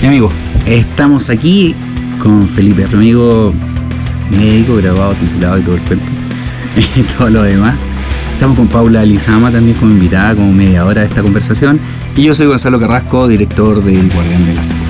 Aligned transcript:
Mi 0.00 0.08
amigo, 0.08 0.30
estamos 0.64 1.28
aquí 1.28 1.74
con 2.22 2.48
Felipe 2.48 2.84
amigo 2.84 3.52
médico, 4.30 4.76
grabado, 4.76 5.12
titulado 5.12 5.58
y 5.58 5.62
todo 5.62 5.74
el 5.74 5.82
cuento. 5.82 6.12
Y 6.96 7.02
todo 7.02 7.28
lo 7.28 7.42
demás. 7.42 7.74
Estamos 8.32 8.56
con 8.56 8.68
Paula 8.68 9.04
Lizama 9.04 9.50
también 9.50 9.76
como 9.76 9.92
invitada, 9.92 10.34
como 10.34 10.52
media 10.52 10.86
hora 10.86 11.02
de 11.02 11.08
esta 11.08 11.20
conversación. 11.20 11.78
Y 12.16 12.22
yo 12.22 12.32
soy 12.32 12.46
Gonzalo 12.46 12.80
Carrasco, 12.80 13.28
director 13.28 13.84
del 13.84 14.10
Guardián 14.10 14.46
de 14.46 14.54
la 14.54 14.62
Salud. 14.62 14.80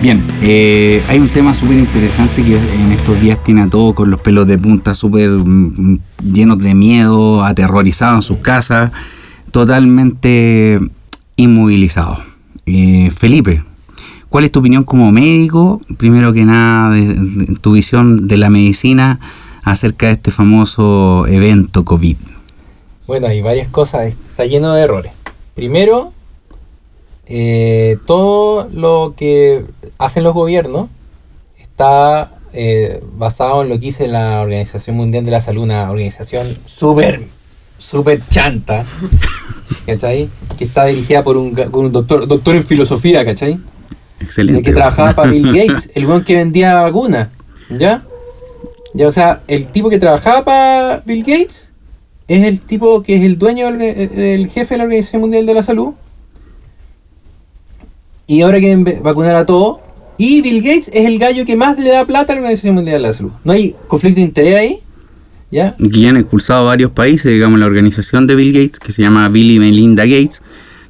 Bien, 0.00 0.22
eh, 0.42 1.02
hay 1.08 1.18
un 1.18 1.30
tema 1.30 1.54
súper 1.54 1.76
interesante 1.76 2.44
que 2.44 2.56
en 2.56 2.92
estos 2.92 3.20
días 3.20 3.42
tiene 3.42 3.62
a 3.62 3.66
todos 3.68 3.94
con 3.94 4.08
los 4.08 4.20
pelos 4.20 4.46
de 4.46 4.56
punta 4.56 4.94
súper 4.94 5.30
mm, 5.30 5.98
llenos 6.32 6.58
de 6.60 6.74
miedo, 6.76 7.42
aterrorizados 7.42 8.16
en 8.18 8.22
sus 8.22 8.38
casas, 8.38 8.92
totalmente 9.50 10.78
inmovilizados. 11.34 12.20
Eh, 12.66 13.10
Felipe, 13.16 13.64
¿cuál 14.28 14.44
es 14.44 14.52
tu 14.52 14.60
opinión 14.60 14.84
como 14.84 15.10
médico? 15.12 15.80
Primero 15.96 16.32
que 16.32 16.44
nada, 16.44 16.96
tu 17.60 17.72
visión 17.72 18.28
de 18.28 18.36
la 18.36 18.50
medicina 18.50 19.20
acerca 19.62 20.06
de 20.06 20.12
este 20.12 20.30
famoso 20.30 21.26
evento 21.26 21.84
COVID. 21.84 22.16
Bueno, 23.06 23.26
hay 23.26 23.40
varias 23.40 23.68
cosas, 23.68 24.06
está 24.06 24.44
lleno 24.44 24.74
de 24.74 24.82
errores. 24.82 25.12
Primero, 25.54 26.12
eh, 27.26 27.98
todo 28.06 28.68
lo 28.72 29.14
que 29.16 29.64
hacen 29.98 30.24
los 30.24 30.34
gobiernos 30.34 30.88
está 31.58 32.32
eh, 32.52 33.02
basado 33.16 33.62
en 33.62 33.68
lo 33.68 33.74
que 33.74 33.86
dice 33.86 34.08
la 34.08 34.40
Organización 34.40 34.96
Mundial 34.96 35.24
de 35.24 35.30
la 35.30 35.40
Salud, 35.40 35.62
una 35.62 35.90
organización 35.90 36.46
súper, 36.64 37.22
súper 37.76 38.20
chanta, 38.30 38.86
¿cachai? 39.86 40.28
Que 40.56 40.64
está 40.64 40.86
dirigida 40.86 41.22
por 41.22 41.36
un, 41.36 41.54
doctor, 41.92 42.26
doctor 42.26 42.56
en 42.56 42.64
filosofía, 42.64 43.24
¿cachai? 43.24 43.60
Excelente. 44.20 44.62
que 44.62 44.72
trabajaba 44.72 45.14
para 45.14 45.30
Bill 45.30 45.52
Gates, 45.54 45.90
el 45.94 46.06
buen 46.06 46.24
que 46.24 46.36
vendía 46.36 46.74
vacunas, 46.74 47.28
¿ya? 47.70 48.04
Ya, 48.94 49.08
o 49.08 49.12
sea, 49.12 49.42
el 49.48 49.66
tipo 49.68 49.90
que 49.90 49.98
trabajaba 49.98 50.44
para 50.44 51.02
Bill 51.04 51.22
Gates 51.22 51.70
es 52.26 52.44
el 52.44 52.60
tipo 52.60 53.02
que 53.02 53.16
es 53.16 53.22
el 53.22 53.38
dueño 53.38 53.70
del 53.70 54.48
jefe 54.48 54.74
de 54.74 54.78
la 54.78 54.84
Organización 54.84 55.22
Mundial 55.22 55.46
de 55.46 55.54
la 55.54 55.62
Salud 55.62 55.94
y 58.26 58.42
ahora 58.42 58.58
quieren 58.58 58.84
vacunar 59.02 59.34
a 59.34 59.46
todos. 59.46 59.78
Y 60.18 60.42
Bill 60.42 60.62
Gates 60.62 60.90
es 60.92 61.06
el 61.06 61.18
gallo 61.18 61.44
que 61.44 61.56
más 61.56 61.78
le 61.78 61.90
da 61.90 62.06
plata 62.06 62.32
a 62.32 62.36
la 62.36 62.42
Organización 62.42 62.74
Mundial 62.74 63.00
de 63.00 63.08
la 63.08 63.14
Salud. 63.14 63.32
¿No 63.44 63.52
hay 63.52 63.74
conflicto 63.86 64.16
de 64.16 64.26
interés 64.26 64.54
ahí? 64.56 64.78
¿Ya? 65.50 65.74
Que 65.76 66.00
ya 66.00 66.10
han 66.10 66.18
expulsado 66.18 66.60
a 66.60 66.64
varios 66.64 66.90
países, 66.90 67.32
digamos, 67.32 67.58
la 67.58 67.66
organización 67.66 68.26
de 68.26 68.34
Bill 68.34 68.52
Gates, 68.52 68.78
que 68.78 68.92
se 68.92 69.00
llama 69.00 69.28
Bill 69.30 69.50
y 69.52 69.58
Melinda 69.58 70.04
Gates, 70.04 70.42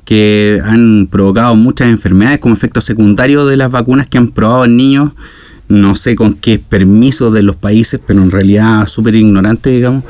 que 0.09 0.59
han 0.65 1.07
provocado 1.11 1.55
muchas 1.55 1.89
enfermedades 1.89 2.39
como 2.39 2.55
efecto 2.55 2.81
secundario 2.81 3.45
de 3.45 3.59
las 3.59 3.71
vacunas 3.71 4.09
que 4.09 4.17
han 4.17 4.29
probado 4.29 4.65
en 4.65 4.75
niños, 4.75 5.13
no 5.69 5.97
sé 5.97 6.17
con 6.17 6.33
qué 6.33 6.59
permiso 6.59 7.31
de 7.31 7.43
los 7.43 7.57
países, 7.57 8.01
pero 8.07 8.23
en 8.23 8.31
realidad 8.31 8.87
súper 8.87 9.17
ignorante, 9.17 9.69
digamos. 9.69 10.05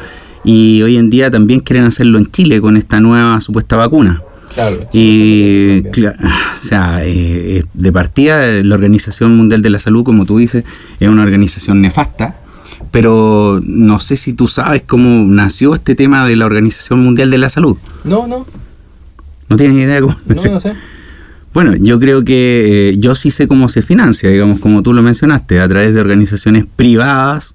Y 0.45 0.83
hoy 0.83 0.99
en 0.99 1.11
día 1.11 1.33
también 1.33 1.59
quieren 1.59 1.85
hacerlo 1.85 2.19
en 2.19 2.31
Chile 2.31 2.61
con 2.61 2.77
esta 2.77 3.01
nueva 3.01 3.41
supuesta 3.41 3.77
vacuna. 3.77 4.23
Y, 4.93 5.81
o 5.81 6.63
sea, 6.63 7.05
eh, 7.05 7.59
eh, 7.59 7.65
de 7.75 7.93
partida, 7.93 8.63
la 8.63 8.77
Organización 8.77 9.37
Mundial 9.37 9.63
de 9.63 9.71
la 9.71 9.81
Salud, 9.81 10.05
como 10.05 10.25
tú 10.25 10.39
dices, 10.39 10.63
es 11.01 11.09
una 11.09 11.25
organización 11.25 11.83
nefasta, 11.83 12.37
pero 12.93 13.61
no 13.65 13.99
sé 13.99 14.15
si 14.15 14.33
tú 14.33 14.47
sabes 14.47 14.85
cómo 14.87 15.27
nació 15.27 15.75
este 15.75 15.97
tema 15.97 16.25
de 16.25 16.37
la 16.37 16.47
Organización 16.47 17.01
Mundial 17.01 17.33
de 17.33 17.39
la 17.39 17.49
Salud. 17.49 17.77
No, 18.05 18.29
no. 18.29 18.47
¿No 19.49 19.57
tienes 19.57 19.77
ni 19.77 19.83
idea 19.83 20.01
cómo 20.01 20.17
No, 20.27 20.53
no 20.53 20.61
sé. 20.61 20.75
Bueno, 21.55 21.75
yo 21.77 21.99
creo 21.99 22.25
que 22.25 22.91
eh, 22.91 22.99
yo 22.99 23.15
sí 23.15 23.31
sé 23.31 23.49
cómo 23.49 23.69
se 23.69 23.83
financia, 23.83 24.31
digamos, 24.31 24.61
como 24.61 24.83
tú 24.83 24.93
lo 24.93 25.03
mencionaste, 25.03 25.61
a 25.61 25.69
través 25.69 25.95
de 25.95 26.01
organizaciones 26.01 26.67
privadas 26.77 27.55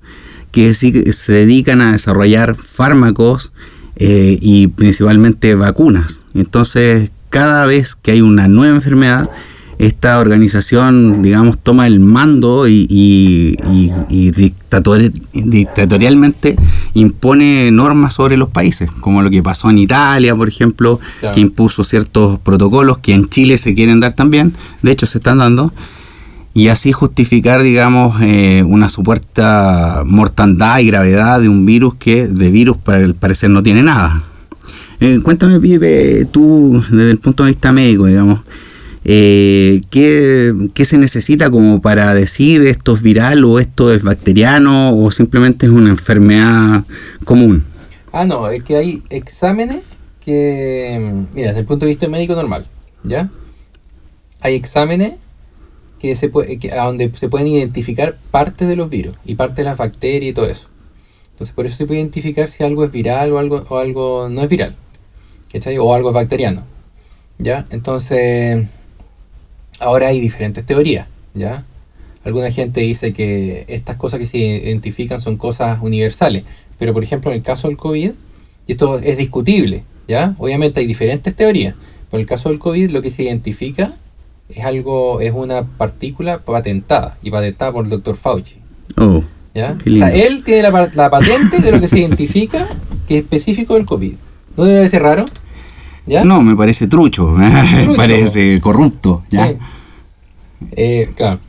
que 0.52 0.74
se 0.74 1.32
dedican 1.32 1.82
a 1.82 1.94
desarrollar 1.94 2.56
fármacos 2.56 3.52
eh, 3.96 4.38
y 4.42 4.68
principalmente 4.68 5.56
vacunas. 5.56 6.24
Entonces, 6.34 7.12
cada 7.30 7.66
vez 7.66 7.96
que 7.96 8.12
hay 8.12 8.22
una 8.22 8.48
nueva 8.48 8.76
enfermedad, 8.76 9.30
esta 9.86 10.20
organización, 10.20 11.22
digamos, 11.22 11.58
toma 11.58 11.88
el 11.88 12.00
mando 12.00 12.68
y, 12.68 12.88
y, 12.90 14.32
dictatorialmente 14.32 16.56
impone 16.94 17.72
normas 17.72 18.14
sobre 18.14 18.38
los 18.38 18.50
países, 18.50 18.92
como 18.92 19.22
lo 19.22 19.30
que 19.30 19.44
pasó 19.44 19.70
en 19.70 19.78
Italia, 19.78 20.36
por 20.36 20.48
ejemplo, 20.48 21.00
que 21.34 21.40
impuso 21.40 21.84
ciertos 21.84 22.40
protocolos 22.40 22.98
que 23.00 23.14
en 23.14 23.30
Chile 23.30 23.58
se 23.58 23.74
quieren 23.74 24.00
dar 24.00 24.14
también, 24.14 24.54
de 24.82 24.92
hecho 24.92 25.06
se 25.06 25.18
están 25.18 25.40
dando, 25.40 25.74
y 26.54 26.68
así 26.68 26.92
justificar, 26.92 27.62
digamos, 27.62 28.22
eh, 28.22 28.64
una 28.66 28.88
supuesta 28.88 30.04
mortandad 30.06 30.80
y 30.80 30.88
gravedad 30.88 31.42
de 31.42 31.50
un 31.50 31.66
virus 31.66 31.96
que 31.96 32.28
de 32.28 32.52
virus 32.52 32.78
para 32.78 33.00
el 33.00 33.16
parecer 33.16 33.50
no 33.50 33.64
tiene 33.64 33.82
nada. 33.82 34.24
Eh, 35.00 35.20
cuéntame, 35.22 35.60
Pipe, 35.60 36.28
tú 36.32 36.84
desde 36.90 37.12
el 37.12 37.18
punto 37.18 37.44
de 37.44 37.52
vista 37.52 37.72
médico, 37.72 38.06
digamos, 38.06 38.42
eh, 39.06 39.82
¿qué, 39.90 40.86
se 40.86 40.98
necesita 40.98 41.50
como 41.50 41.82
para 41.82 42.14
decir 42.14 42.62
esto 42.62 42.94
es 42.94 43.04
viral 43.04 43.44
o 43.44 43.60
esto 43.60 43.94
es 43.94 44.04
bacteriano 44.04 44.96
o 44.98 45.12
simplemente 45.12 45.66
es 45.66 45.72
una 45.72 45.90
enfermedad 45.90 46.86
común? 47.26 47.66
Ah, 48.12 48.26
no, 48.26 48.50
es 48.50 48.64
que 48.64 48.78
hay 48.78 49.04
exámenes 49.10 49.84
que, 50.24 51.26
mira, 51.34 51.50
desde 51.50 51.62
el 51.62 51.66
punto 51.66 51.86
de 51.86 51.92
vista 51.92 52.08
médico 52.08 52.36
normal, 52.36 52.68
¿ya? 53.04 53.30
Hay 54.40 54.56
exámenes 54.56 55.16
que 56.00 56.16
se 56.16 56.30
puede, 56.30 56.60
que, 56.60 56.72
a 56.72 56.86
donde 56.86 57.12
se 57.16 57.30
pueden 57.30 57.48
identificar 57.48 58.18
partes 58.32 58.68
de 58.68 58.76
los 58.76 58.90
virus 58.90 59.16
y 59.26 59.36
parte 59.36 59.62
de 59.62 59.66
las 59.66 59.78
bacterias 59.78 60.32
y 60.32 60.34
todo 60.34 60.48
eso. 60.48 60.68
Entonces 61.32 61.56
por 61.56 61.66
eso 61.66 61.78
se 61.78 61.86
puede 61.86 62.00
identificar 62.00 62.48
si 62.48 62.64
algo 62.64 62.84
es 62.86 62.92
viral 62.92 63.32
o 63.32 63.40
algo, 63.40 63.66
o 63.68 63.78
algo 63.78 64.30
no 64.30 64.44
es 64.44 64.50
viral. 64.50 64.76
O 65.80 65.94
algo 65.94 66.10
es 66.10 66.16
bacteriano. 66.16 66.64
¿Ya? 67.38 67.68
Entonces, 67.70 68.68
ahora 69.84 70.08
hay 70.08 70.20
diferentes 70.20 70.66
teorías. 70.66 71.08
¿Ya? 71.34 71.66
Alguna 72.24 72.52
gente 72.52 72.82
dice 72.82 73.12
que 73.12 73.66
estas 73.68 73.98
cosas 73.98 74.20
que 74.20 74.26
se 74.26 74.38
identifican 74.38 75.20
son 75.20 75.38
cosas 75.38 75.80
universales. 75.82 76.44
Pero 76.80 76.94
por 76.94 77.04
ejemplo, 77.04 77.32
en 77.32 77.38
el 77.38 77.44
caso 77.44 77.68
del 77.68 77.78
COVID, 77.78 78.12
y 78.66 78.72
esto 78.72 79.00
es 79.00 79.18
discutible, 79.18 79.84
¿ya? 80.08 80.36
Obviamente 80.38 80.80
hay 80.80 80.88
diferentes 80.88 81.36
teorías. 81.36 81.76
Pero 82.10 82.20
en 82.20 82.22
el 82.22 82.28
caso 82.28 82.50
del 82.50 82.60
COVID, 82.60 82.92
lo 82.92 83.02
que 83.02 83.10
se 83.10 83.24
identifica 83.24 83.94
es 84.50 84.64
algo, 84.64 85.20
es 85.20 85.34
una 85.34 85.64
partícula 85.64 86.40
patentada 86.40 87.18
y 87.22 87.32
patentada 87.32 87.72
por 87.74 87.86
el 87.86 87.90
doctor 87.90 88.16
Fauci. 88.16 88.58
Oh, 88.98 89.24
¿ya? 89.54 89.78
O 89.92 89.96
sea, 89.96 90.14
él 90.14 90.44
tiene 90.44 90.64
la, 90.64 90.92
la, 90.94 91.10
patente 91.10 91.60
de 91.60 91.72
lo 91.72 91.82
que 91.82 91.88
se 91.88 92.00
identifica 92.02 92.68
que 93.08 93.18
es 93.18 93.24
específico 93.24 93.74
del 93.74 93.86
COVID. 93.86 94.14
¿No 94.56 94.66
debe 94.66 94.88
ser 94.88 95.02
raro? 95.02 95.26
¿Ya? 96.06 96.24
No, 96.24 96.42
me 96.42 96.56
parece 96.56 96.88
trucho, 96.88 97.28
me 97.30 97.96
parece 97.96 98.60
corrupto. 98.62 99.24
¿ya? 99.30 99.54
Eh, 100.72 101.10
claro. 101.16 101.40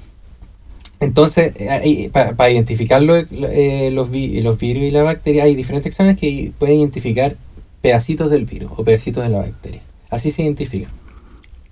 Entonces, 1.00 1.53
eh, 1.56 2.10
para 2.12 2.50
identificarlo, 2.50 3.16
eh, 3.16 3.91
los, 3.93 4.09
los 4.09 4.59
virus 4.59 4.82
y 4.84 4.91
la 4.91 5.03
bacteria, 5.03 5.44
hay 5.44 5.54
diferentes 5.54 5.91
exámenes 5.91 6.19
que 6.19 6.53
pueden 6.59 6.78
identificar 6.78 7.37
pedacitos 7.82 8.31
del 8.31 8.47
virus 8.47 8.70
o 8.76 8.84
pedacitos 8.84 9.22
de 9.22 9.28
la 9.28 9.38
bacteria. 9.38 9.82
Así 10.10 10.31
se 10.31 10.43
identifican. 10.43 10.91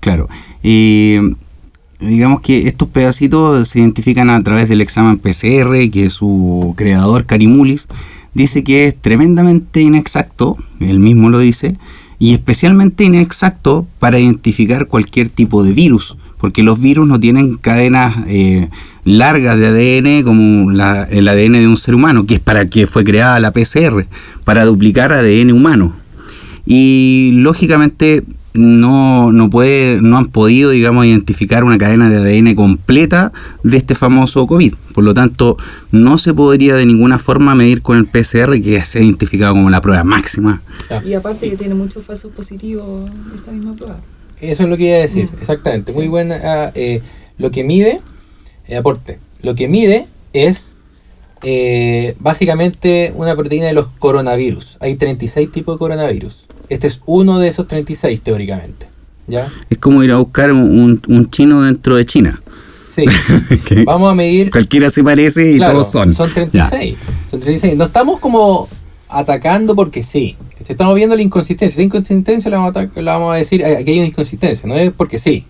Claro. 0.00 0.28
Y 0.62 1.16
digamos 2.00 2.40
que 2.40 2.66
estos 2.68 2.88
pedacitos 2.88 3.68
se 3.68 3.78
identifican 3.78 4.28
a 4.28 4.42
través 4.42 4.68
del 4.68 4.80
examen 4.80 5.18
PCR, 5.18 5.90
que 5.90 6.10
su 6.10 6.74
creador, 6.76 7.24
Carimulis, 7.24 7.88
dice 8.34 8.64
que 8.64 8.88
es 8.88 8.96
tremendamente 9.00 9.80
inexacto, 9.80 10.58
él 10.80 10.98
mismo 10.98 11.30
lo 11.30 11.38
dice, 11.38 11.76
y 12.22 12.34
especialmente 12.34 13.02
inexacto 13.02 13.84
para 13.98 14.20
identificar 14.20 14.86
cualquier 14.86 15.28
tipo 15.28 15.64
de 15.64 15.72
virus, 15.72 16.16
porque 16.38 16.62
los 16.62 16.80
virus 16.80 17.04
no 17.04 17.18
tienen 17.18 17.56
cadenas 17.56 18.14
eh, 18.28 18.68
largas 19.02 19.58
de 19.58 19.66
ADN 19.66 20.22
como 20.22 20.70
el 20.70 21.28
ADN 21.28 21.54
de 21.54 21.66
un 21.66 21.76
ser 21.76 21.96
humano, 21.96 22.24
que 22.24 22.34
es 22.34 22.40
para 22.40 22.66
que 22.66 22.86
fue 22.86 23.02
creada 23.02 23.40
la 23.40 23.50
PCR, 23.50 24.06
para 24.44 24.64
duplicar 24.64 25.12
ADN 25.12 25.50
humano. 25.50 25.94
Y 26.64 27.32
lógicamente 27.34 28.22
no, 28.54 29.32
no, 29.32 29.50
puede, 29.50 30.00
no 30.00 30.18
han 30.18 30.26
podido, 30.26 30.70
digamos, 30.70 31.06
identificar 31.06 31.64
una 31.64 31.78
cadena 31.78 32.10
de 32.10 32.16
ADN 32.18 32.54
completa 32.54 33.32
de 33.62 33.76
este 33.76 33.94
famoso 33.94 34.46
COVID. 34.46 34.74
Por 34.94 35.04
lo 35.04 35.14
tanto, 35.14 35.56
no 35.90 36.18
se 36.18 36.34
podría 36.34 36.74
de 36.74 36.86
ninguna 36.86 37.18
forma 37.18 37.54
medir 37.54 37.82
con 37.82 37.98
el 37.98 38.06
PCR, 38.06 38.60
que 38.60 38.82
se 38.82 38.98
ha 38.98 39.02
identificado 39.02 39.54
como 39.54 39.70
la 39.70 39.80
prueba 39.80 40.04
máxima. 40.04 40.60
Y 41.04 41.14
aparte 41.14 41.48
que 41.48 41.56
tiene 41.56 41.74
muchos 41.74 42.04
falsos 42.04 42.32
positivos 42.32 43.10
esta 43.34 43.52
misma 43.52 43.74
prueba. 43.74 43.96
Eso 44.40 44.64
es 44.64 44.68
lo 44.68 44.76
que 44.76 44.84
iba 44.84 44.96
a 44.96 45.00
decir, 45.00 45.30
mm. 45.30 45.40
exactamente. 45.40 45.92
Muy 45.92 46.08
buena. 46.08 46.40
Ah, 46.42 46.72
eh, 46.74 47.00
lo 47.38 47.50
que 47.50 47.64
mide, 47.64 48.00
eh, 48.68 48.76
aporte, 48.76 49.18
lo 49.42 49.54
que 49.54 49.68
mide 49.68 50.06
es 50.32 50.74
eh, 51.42 52.14
básicamente 52.20 53.12
una 53.16 53.34
proteína 53.34 53.66
de 53.66 53.72
los 53.72 53.86
coronavirus. 53.98 54.78
Hay 54.80 54.96
36 54.96 55.50
tipos 55.50 55.76
de 55.76 55.78
coronavirus. 55.78 56.46
Este 56.72 56.86
es 56.86 57.00
uno 57.06 57.38
de 57.38 57.48
esos 57.48 57.68
36 57.68 58.20
teóricamente. 58.22 58.86
¿ya? 59.26 59.48
Es 59.70 59.78
como 59.78 60.02
ir 60.02 60.10
a 60.12 60.16
buscar 60.16 60.52
un, 60.52 61.28
chino 61.30 61.62
dentro 61.62 61.96
de 61.96 62.06
China. 62.06 62.40
Sí. 62.94 63.04
Vamos 63.86 64.12
a 64.12 64.14
medir 64.14 64.50
Cualquiera 64.50 64.90
se 64.90 65.02
parece 65.02 65.52
y 65.52 65.56
Claro, 65.56 65.72
todos 65.74 65.90
son. 65.92 66.14
Son 66.14 66.28
Ya. 66.52 66.68
36. 66.68 66.96
Son 67.30 67.40
36. 67.40 67.76
No 67.76 67.84
estamos 67.84 68.18
como 68.20 68.68
atacando 69.08 69.74
porque 69.74 70.02
sí. 70.02 70.36
Estamos 70.68 70.94
viendo 70.94 71.16
la 71.16 71.22
inconsistencia. 71.22 71.78
La 71.78 71.84
inconsistencia 71.84 72.50
la 72.50 72.58
vamos 72.58 72.76
a, 72.76 72.80
atac- 72.82 73.00
la 73.02 73.14
vamos 73.14 73.34
a 73.34 73.38
decir, 73.38 73.64
"Ay, 73.64 73.74
aquí 73.74 73.90
hay 73.92 73.98
una 73.98 74.08
inconsistencia. 74.08 74.66
No 74.68 74.74
es 74.76 74.92
porque 74.92 75.18
sí. 75.18 75.44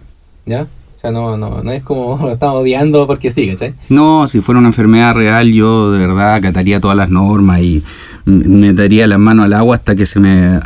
¿Ya? 0.46 0.62
O 0.62 1.00
sea, 1.00 1.10
no, 1.10 1.36
no, 1.36 1.62
no 1.62 1.72
es 1.72 1.82
como 1.82 2.16
lo 2.22 2.32
estamos 2.32 2.56
odiando 2.62 3.06
porque 3.06 3.30
sí, 3.30 3.48
¿cachai? 3.48 3.74
No, 3.88 4.26
si 4.28 4.40
fuera 4.40 4.58
una 4.58 4.68
enfermedad 4.68 5.14
real, 5.14 5.52
yo 5.52 5.90
de 5.92 5.98
verdad 5.98 6.34
acataría 6.34 6.80
todas 6.80 6.96
las 6.96 7.10
normas 7.10 7.60
y 7.60 7.82
m- 8.26 8.44
metería 8.48 9.06
las 9.06 9.18
manos 9.18 9.46
al 9.46 9.52
agua 9.54 9.76
hasta 9.76 9.94
que 9.94 10.06
se 10.06 10.20
me 10.20 10.58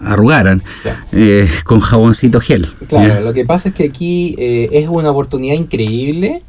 arrugaran 0.00 0.62
eh, 1.12 1.48
con 1.64 1.80
jaboncito 1.80 2.40
gel. 2.40 2.68
Claro, 2.88 3.20
lo 3.20 3.32
que 3.32 3.44
pasa 3.44 3.70
es 3.70 3.74
que 3.74 3.84
aquí 3.84 4.34
eh, 4.38 4.68
es 4.72 4.88
una 4.88 5.10
oportunidad 5.10 5.54
increíble 5.54 6.42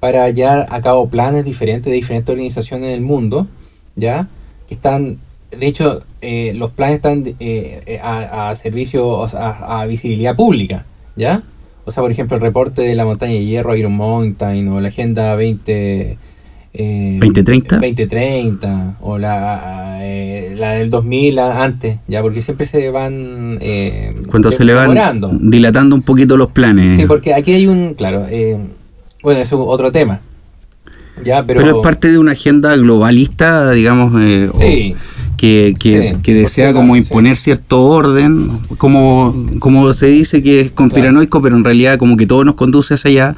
para 0.00 0.28
llevar 0.30 0.66
a 0.70 0.80
cabo 0.82 1.08
planes 1.08 1.44
diferentes 1.44 1.86
de 1.90 1.94
diferentes 1.96 2.30
organizaciones 2.30 2.90
del 2.90 3.00
mundo, 3.00 3.46
¿ya? 3.96 4.28
Que 4.68 4.74
están, 4.74 5.18
de 5.56 5.66
hecho, 5.66 6.02
eh, 6.20 6.52
los 6.54 6.70
planes 6.72 6.96
están 6.96 7.24
eh, 7.40 7.98
a, 8.02 8.50
a 8.50 8.54
servicio, 8.56 9.24
a, 9.24 9.80
a 9.80 9.86
visibilidad 9.86 10.36
pública, 10.36 10.84
¿ya? 11.16 11.42
O 11.86 11.90
sea, 11.90 12.02
por 12.02 12.10
ejemplo, 12.10 12.36
el 12.36 12.42
reporte 12.42 12.82
de 12.82 12.94
la 12.94 13.04
montaña 13.04 13.32
de 13.34 13.44
hierro, 13.44 13.76
Iron 13.76 13.92
Mountain, 13.92 14.68
o 14.68 14.80
la 14.80 14.88
Agenda 14.88 15.34
20... 15.36 16.16
eh, 16.74 17.18
2030. 17.20 17.76
2030, 17.76 18.96
o 19.00 19.16
la, 19.18 19.98
eh, 20.02 20.54
la 20.58 20.72
del 20.72 20.90
2000 20.90 21.38
a- 21.38 21.62
antes, 21.64 21.98
¿ya? 22.08 22.20
Porque 22.20 22.42
siempre 22.42 22.66
se 22.66 22.90
van... 22.90 23.58
eh, 23.60 24.12
Cuando 24.28 24.50
se 24.50 24.64
le 24.64 24.74
van 24.74 25.20
dilatando 25.40 25.94
un 25.96 26.02
poquito 26.02 26.36
los 26.36 26.50
planes. 26.50 26.96
Sí, 27.00 27.06
porque 27.06 27.32
aquí 27.34 27.52
hay 27.52 27.66
un, 27.68 27.94
claro, 27.94 28.26
eh, 28.28 28.58
bueno, 29.22 29.40
es 29.40 29.52
otro 29.52 29.92
tema. 29.92 30.20
Ya, 31.24 31.46
pero, 31.46 31.60
pero, 31.62 31.76
es 31.76 31.82
parte 31.82 32.10
de 32.10 32.18
una 32.18 32.32
agenda 32.32 32.74
globalista, 32.76 33.70
digamos, 33.70 34.20
eh, 34.20 34.50
o- 34.52 34.58
Sí, 34.58 34.96
que, 35.36 35.74
que, 35.78 36.10
Sí, 36.14 36.16
que 36.22 36.34
desea 36.34 36.66
porque, 36.68 36.80
como 36.80 36.96
imponer 36.96 37.36
cierto 37.36 37.84
orden, 37.84 38.50
como, 38.78 39.46
como 39.60 39.92
se 39.92 40.06
dice 40.06 40.42
que 40.42 40.60
es 40.60 40.72
conspiranoico, 40.72 41.40
pero 41.40 41.56
en 41.56 41.62
realidad 41.62 41.98
como 41.98 42.16
que 42.16 42.26
todo 42.26 42.44
nos 42.44 42.56
conduce 42.56 42.94
hacia 42.94 43.10
allá, 43.10 43.36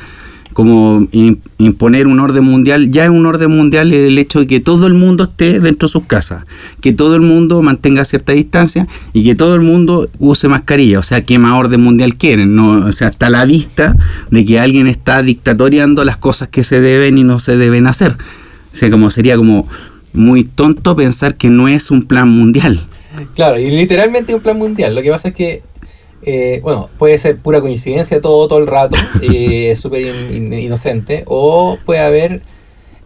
como 0.57 1.07
im- 1.13 1.37
imponer 1.59 2.07
un 2.07 2.19
orden 2.19 2.43
mundial, 2.43 2.91
ya 2.91 3.05
es 3.05 3.11
un 3.11 3.27
orden 3.27 3.51
mundial 3.51 3.93
el 3.93 4.17
hecho 4.17 4.39
de 4.41 4.47
que 4.47 4.59
todo 4.59 4.87
el 4.87 4.95
mundo 4.95 5.25
esté 5.25 5.61
dentro 5.61 5.87
de 5.87 5.93
sus 5.93 6.05
casas, 6.07 6.45
que 6.81 6.95
todo 6.95 7.15
el 7.15 7.21
mundo 7.21 7.61
mantenga 7.61 8.07
cierta 8.07 8.33
distancia 8.33 8.89
y 9.13 9.23
que 9.23 9.35
todo 9.35 9.55
el 9.55 9.61
mundo 9.61 10.09
use 10.19 10.49
mascarilla, 10.49 10.99
o 10.99 11.03
sea, 11.03 11.21
¿qué 11.23 11.39
más 11.39 11.53
orden 11.61 11.83
mundial 11.83 12.17
quieren? 12.17 12.57
No, 12.57 12.87
o 12.87 12.93
sea, 12.93 13.09
está 13.09 13.27
a 13.27 13.31
la 13.31 13.45
vista 13.45 13.97
de 14.31 14.47
que 14.47 14.59
alguien 14.59 14.87
está 14.87 15.23
dictatoriando 15.23 16.07
las 16.07 16.17
cosas 16.17 16.49
que 16.49 16.65
se 16.65 16.81
deben 16.81 17.19
y 17.19 17.23
no 17.23 17.39
se 17.39 17.59
deben 17.59 17.87
hacer. 17.87 18.13
O 18.13 18.77
sea, 18.77 18.91
como 18.91 19.11
sería 19.11 19.37
como 19.37 19.69
muy 20.15 20.45
tonto 20.45 20.97
pensar 20.97 21.35
que 21.37 21.51
no 21.51 21.69
es 21.69 21.91
un 21.91 22.05
plan 22.05 22.31
mundial. 22.31 22.81
claro, 23.35 23.59
y 23.61 23.71
literalmente 23.71 24.35
un 24.35 24.41
plan 24.41 24.57
mundial. 24.57 24.95
Lo 24.95 25.03
que 25.03 25.11
pasa 25.11 25.29
es 25.29 25.35
que, 25.35 25.63
eh, 26.23 26.61
bueno, 26.63 26.89
puede 26.99 27.19
ser 27.19 27.39
pura 27.39 27.61
coincidencia 27.61 28.21
todo, 28.21 28.49
todo 28.49 28.59
el 28.59 28.67
rato, 28.67 28.97
eh, 29.23 29.71
es 29.73 29.81
súper 29.81 30.03
in- 30.03 30.35
in- 30.35 30.53
inocente, 30.53 31.25
o 31.27 31.79
puede 31.85 32.01
haber, 32.01 32.43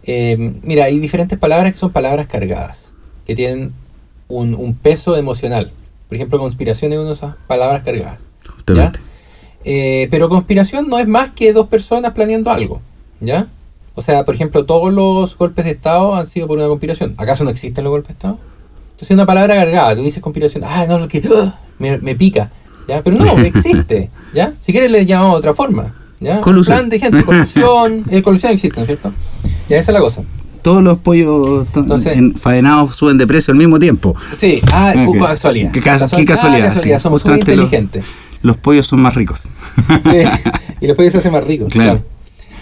eh, 0.03 0.53
mira, 0.63 0.85
hay 0.85 0.99
diferentes 0.99 1.37
palabras 1.37 1.73
que 1.73 1.79
son 1.79 1.91
palabras 1.91 2.27
cargadas, 2.27 2.91
que 3.25 3.35
tienen 3.35 3.73
un, 4.27 4.55
un 4.55 4.73
peso 4.75 5.15
emocional. 5.17 5.71
Por 6.07 6.15
ejemplo, 6.15 6.39
conspiración 6.39 6.91
es 6.93 6.99
una 6.99 7.09
de 7.09 7.13
esas 7.15 7.35
palabras 7.47 7.83
cargadas. 7.83 8.19
Justamente. 8.55 8.99
Eh, 9.63 10.07
pero 10.09 10.27
conspiración 10.27 10.89
no 10.89 10.97
es 10.99 11.07
más 11.07 11.29
que 11.31 11.53
dos 11.53 11.67
personas 11.67 12.13
planeando 12.13 12.49
algo, 12.51 12.81
¿ya? 13.19 13.47
O 13.93 14.01
sea, 14.01 14.23
por 14.23 14.33
ejemplo, 14.35 14.65
todos 14.65 14.91
los 14.91 15.37
golpes 15.37 15.65
de 15.65 15.71
Estado 15.71 16.15
han 16.15 16.25
sido 16.25 16.47
por 16.47 16.57
una 16.57 16.67
conspiración. 16.67 17.13
¿Acaso 17.17 17.43
no 17.43 17.49
existen 17.49 17.83
los 17.83 17.91
golpes 17.91 18.07
de 18.09 18.13
Estado? 18.13 18.39
Entonces 18.85 19.11
es 19.11 19.15
una 19.15 19.25
palabra 19.25 19.55
cargada, 19.55 19.95
tú 19.95 20.01
dices 20.03 20.21
conspiración, 20.21 20.63
ah, 20.65 20.85
no, 20.87 20.97
lo 20.97 21.07
que 21.07 21.21
me, 21.79 21.97
me 21.99 22.15
pica, 22.15 22.49
¿ya? 22.87 23.01
Pero 23.03 23.17
no, 23.17 23.37
existe, 23.43 24.09
¿ya? 24.33 24.53
Si 24.61 24.71
quieres 24.71 24.91
le 24.91 25.05
llamamos 25.05 25.33
de 25.35 25.37
otra 25.39 25.53
forma, 25.53 25.93
¿ya? 26.19 26.41
Colusión. 26.41 26.77
plan 26.77 26.89
de 26.89 26.99
gente, 26.99 27.23
colusión, 27.25 28.03
eh, 28.09 28.21
colusión 28.21 28.51
existe, 28.53 28.75
¿no 28.77 28.81
es 28.83 28.87
cierto? 28.87 29.13
Ya, 29.69 29.77
esa 29.77 29.91
es 29.91 29.93
la 29.93 29.99
cosa. 30.01 30.23
Todos 30.61 30.83
los 30.83 30.99
pollos 30.99 31.67
to- 31.71 31.79
Entonces- 31.79 32.15
enfadenados 32.17 32.95
suben 32.95 33.17
de 33.17 33.25
precio 33.25 33.51
al 33.51 33.57
mismo 33.57 33.79
tiempo. 33.79 34.15
Sí, 34.37 34.61
ah, 34.71 34.93
Ah, 34.95 35.05
qué- 35.11 35.19
casualidad. 35.19 35.71
qué 35.71 35.81
cas- 35.81 36.01
Casual- 36.01 36.19
qué 36.21 36.25
casualidad, 36.25 36.73
ah, 36.75 36.79
sí, 36.79 36.89
somos 36.99 37.25
muy 37.25 37.35
inteligentes. 37.35 38.03
Los 38.43 38.57
pollos 38.57 38.85
son 38.87 39.01
más 39.01 39.13
ricos. 39.15 39.47
Sí, 40.03 40.09
y 40.81 40.87
después 40.87 41.11
se 41.11 41.17
hace 41.19 41.31
más 41.31 41.43
rico. 41.43 41.65
Claro. 41.65 41.99
Claro. 41.99 42.05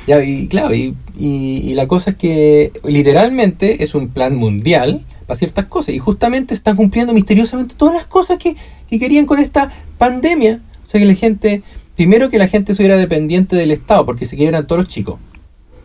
Ya, 0.07 0.23
y 0.23 0.47
claro, 0.47 0.73
y, 0.73 0.95
y- 1.17 1.61
y 1.65 1.73
la 1.75 1.87
cosa 1.87 2.11
es 2.11 2.15
que 2.15 2.71
literalmente 2.83 3.83
es 3.83 3.93
un 3.95 4.07
plan 4.09 4.35
mundial 4.35 5.03
para 5.27 5.37
ciertas 5.37 5.65
cosas. 5.65 5.93
Y 5.93 5.99
justamente 5.99 6.53
están 6.53 6.75
cumpliendo 6.75 7.13
misteriosamente 7.13 7.75
todas 7.77 7.93
las 7.95 8.05
cosas 8.05 8.37
que, 8.37 8.55
que 8.89 8.97
querían 8.99 9.25
con 9.25 9.39
esta 9.39 9.69
pandemia. 9.99 10.59
O 10.87 10.89
sea 10.89 10.99
que 10.99 11.05
la 11.05 11.13
gente, 11.13 11.61
primero 11.95 12.29
que 12.31 12.39
la 12.39 12.47
gente 12.47 12.71
estuviera 12.71 12.95
dependiente 12.97 13.55
del 13.55 13.69
Estado, 13.69 14.03
porque 14.07 14.25
se 14.25 14.35
quiebran 14.35 14.65
todos 14.65 14.79
los 14.81 14.87
chicos. 14.87 15.19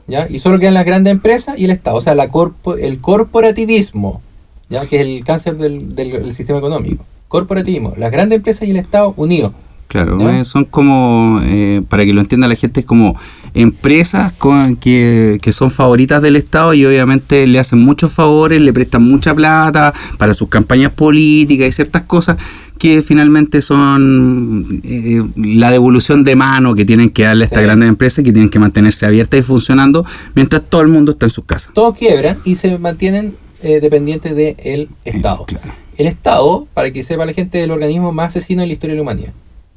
¿Ya? 0.06 0.26
Y 0.30 0.38
solo 0.38 0.58
quedan 0.58 0.74
las 0.74 0.84
grandes 0.86 1.10
empresas 1.12 1.58
y 1.58 1.64
el 1.64 1.70
Estado. 1.70 1.96
O 1.96 2.00
sea, 2.00 2.14
la 2.14 2.28
corpo- 2.28 2.76
el 2.76 2.98
corporativismo, 2.98 4.22
¿ya? 4.70 4.86
que 4.86 4.96
es 4.96 5.02
el 5.02 5.24
cáncer 5.24 5.56
del, 5.56 5.88
del- 5.94 6.12
del 6.12 6.32
sistema 6.34 6.58
económico. 6.58 7.04
Corporativismo, 7.28 7.94
las 7.96 8.10
grandes 8.12 8.36
empresas 8.36 8.66
y 8.68 8.70
el 8.70 8.76
Estado 8.76 9.12
unidos. 9.16 9.52
Claro, 9.88 10.18
son 10.44 10.64
como, 10.64 11.40
eh, 11.44 11.82
para 11.88 12.04
que 12.04 12.12
lo 12.12 12.20
entienda 12.20 12.48
la 12.48 12.56
gente, 12.56 12.80
es 12.80 12.86
como 12.86 13.16
empresas 13.52 14.32
con, 14.32 14.74
que, 14.76 15.38
que 15.40 15.52
son 15.52 15.70
favoritas 15.70 16.20
del 16.20 16.36
Estado 16.36 16.74
y 16.74 16.84
obviamente 16.84 17.46
le 17.46 17.58
hacen 17.60 17.78
muchos 17.78 18.10
favores, 18.10 18.60
le 18.60 18.72
prestan 18.72 19.04
mucha 19.04 19.34
plata 19.34 19.94
para 20.18 20.34
sus 20.34 20.48
campañas 20.48 20.90
políticas 20.92 21.68
y 21.68 21.72
ciertas 21.72 22.02
cosas 22.02 22.38
que 22.78 23.02
finalmente 23.02 23.62
son 23.62 24.80
eh, 24.84 25.22
la 25.36 25.70
devolución 25.70 26.24
de 26.24 26.36
mano 26.36 26.74
que 26.74 26.84
tienen 26.84 27.10
que 27.10 27.22
darle 27.24 27.44
a 27.44 27.46
estas 27.46 27.60
Sí. 27.60 27.64
grandes 27.64 27.88
empresas 27.88 28.24
que 28.24 28.32
tienen 28.32 28.50
que 28.50 28.58
mantenerse 28.58 29.06
abiertas 29.06 29.40
y 29.40 29.42
funcionando 29.42 30.04
mientras 30.34 30.62
todo 30.68 30.80
el 30.82 30.88
mundo 30.88 31.12
está 31.12 31.26
en 31.26 31.30
sus 31.30 31.44
casas. 31.44 31.72
todos 31.72 31.96
quiebran 31.96 32.38
y 32.44 32.56
se 32.56 32.76
mantienen 32.78 33.36
eh, 33.62 33.80
dependientes 33.80 34.34
del 34.36 34.88
Estado. 35.04 35.44
claro. 35.46 35.72
El 35.96 36.06
Estado, 36.08 36.66
para 36.74 36.90
que 36.90 37.02
sepa 37.04 37.24
la 37.24 37.32
gente, 37.32 37.58
es 37.58 37.64
el 37.64 37.70
organismo 37.70 38.10
más 38.12 38.30
asesino 38.36 38.62
en 38.62 38.68
la 38.68 38.72
historia 38.74 38.94
de 38.94 38.96
la 38.96 39.02
humanidad. 39.02 39.32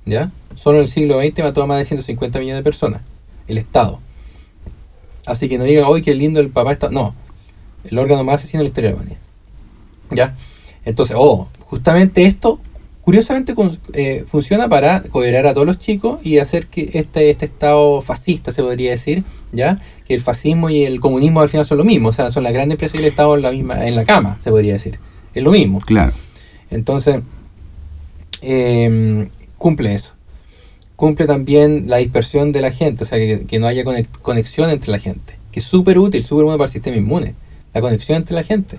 ¿Ya? 0.06 0.32
Solo 0.56 0.78
en 0.80 0.84
el 0.86 0.90
siglo 0.90 1.20
XX 1.22 1.40
mató 1.44 1.62
a 1.62 1.68
más 1.68 1.78
de 1.78 1.86
150 1.86 2.40
millones 2.40 2.60
de 2.60 2.64
personas. 2.64 3.02
El 3.48 3.58
Estado. 3.60 4.00
Así 5.26 5.48
que 5.48 5.58
no 5.60 5.64
digan, 5.66 5.84
hoy 5.86 6.02
qué 6.02 6.16
lindo 6.16 6.40
el 6.40 6.50
papá 6.50 6.72
está. 6.72 6.90
No. 6.90 7.14
El 7.86 7.98
órgano 8.00 8.24
más 8.24 8.36
asesino 8.38 8.62
en 8.62 8.64
la 8.66 8.68
historia 8.70 8.90
de 8.90 8.96
la 8.96 9.02
humanidad. 9.02 9.22
¿Ya? 10.12 10.36
Entonces, 10.86 11.16
oh, 11.20 11.48
justamente 11.60 12.26
esto, 12.26 12.60
curiosamente, 13.08 13.56
eh, 13.94 14.26
funciona 14.28 14.68
para 14.68 15.02
cobrar 15.02 15.48
a 15.48 15.54
todos 15.54 15.66
los 15.66 15.80
chicos 15.80 16.20
y 16.24 16.40
hacer 16.40 16.68
que 16.68 16.90
este, 16.96 17.30
este 17.30 17.46
Estado 17.46 18.02
fascista, 18.02 18.52
se 18.52 18.62
podría 18.62 18.92
decir, 18.92 19.24
¿ya? 19.54 19.80
Que 20.06 20.14
el 20.14 20.20
fascismo 20.20 20.70
y 20.70 20.84
el 20.84 21.00
comunismo 21.00 21.40
al 21.40 21.48
final 21.48 21.66
son 21.66 21.78
lo 21.78 21.86
mismo. 21.86 22.10
O 22.10 22.12
sea, 22.12 22.32
son 22.32 22.44
las 22.44 22.52
grandes 22.52 22.74
empresas 22.74 22.96
y 22.96 22.98
el 22.98 23.06
Estado 23.06 23.34
en 23.36 23.44
la, 23.44 23.52
misma, 23.52 23.88
en 23.88 23.96
la 23.96 24.04
cama, 24.04 24.38
se 24.42 24.50
podría 24.50 24.74
decir. 24.74 25.00
Es 25.34 25.42
lo 25.42 25.52
mismo. 25.52 25.80
Claro. 25.80 26.12
Entonces, 26.70 27.22
eh, 28.42 29.30
cumple 29.58 29.94
eso. 29.94 30.12
Cumple 30.98 31.28
también 31.28 31.86
la 31.88 31.98
dispersión 31.98 32.52
de 32.52 32.60
la 32.60 32.72
gente, 32.72 33.06
o 33.06 33.08
sea, 33.08 33.20
que, 33.20 33.46
que 33.48 33.58
no 33.58 33.68
haya 33.68 33.86
conexión 34.22 34.70
entre 34.70 34.92
la 34.92 35.00
gente. 35.00 35.38
Que 35.54 35.62
es 35.62 35.66
súper 35.66 35.98
útil, 35.98 36.26
súper 36.26 36.44
bueno 36.44 36.58
para 36.58 36.68
el 36.68 36.74
sistema 36.74 36.98
inmune. 36.98 37.36
La 37.74 37.80
conexión 37.80 38.18
entre 38.18 38.36
la 38.36 38.44
gente. 38.44 38.78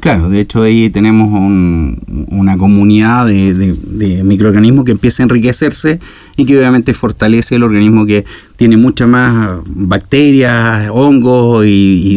Claro, 0.00 0.30
de 0.30 0.40
hecho 0.40 0.62
ahí 0.62 0.88
tenemos 0.88 1.28
un- 1.30 2.26
una 2.30 2.56
comunidad 2.56 3.26
de, 3.26 3.52
de- 3.52 3.74
de 3.84 4.24
microorganismos 4.24 4.86
que 4.86 4.92
empieza 4.92 5.22
a 5.22 5.24
enriquecerse 5.24 6.00
y 6.36 6.46
que 6.46 6.56
obviamente 6.56 6.94
fortalece 6.94 7.56
el 7.56 7.62
organismo 7.64 8.06
que 8.06 8.24
tiene 8.56 8.78
muchas 8.78 9.08
más 9.08 9.58
bacterias, 9.66 10.88
hongos 10.90 11.66
y, 11.66 11.68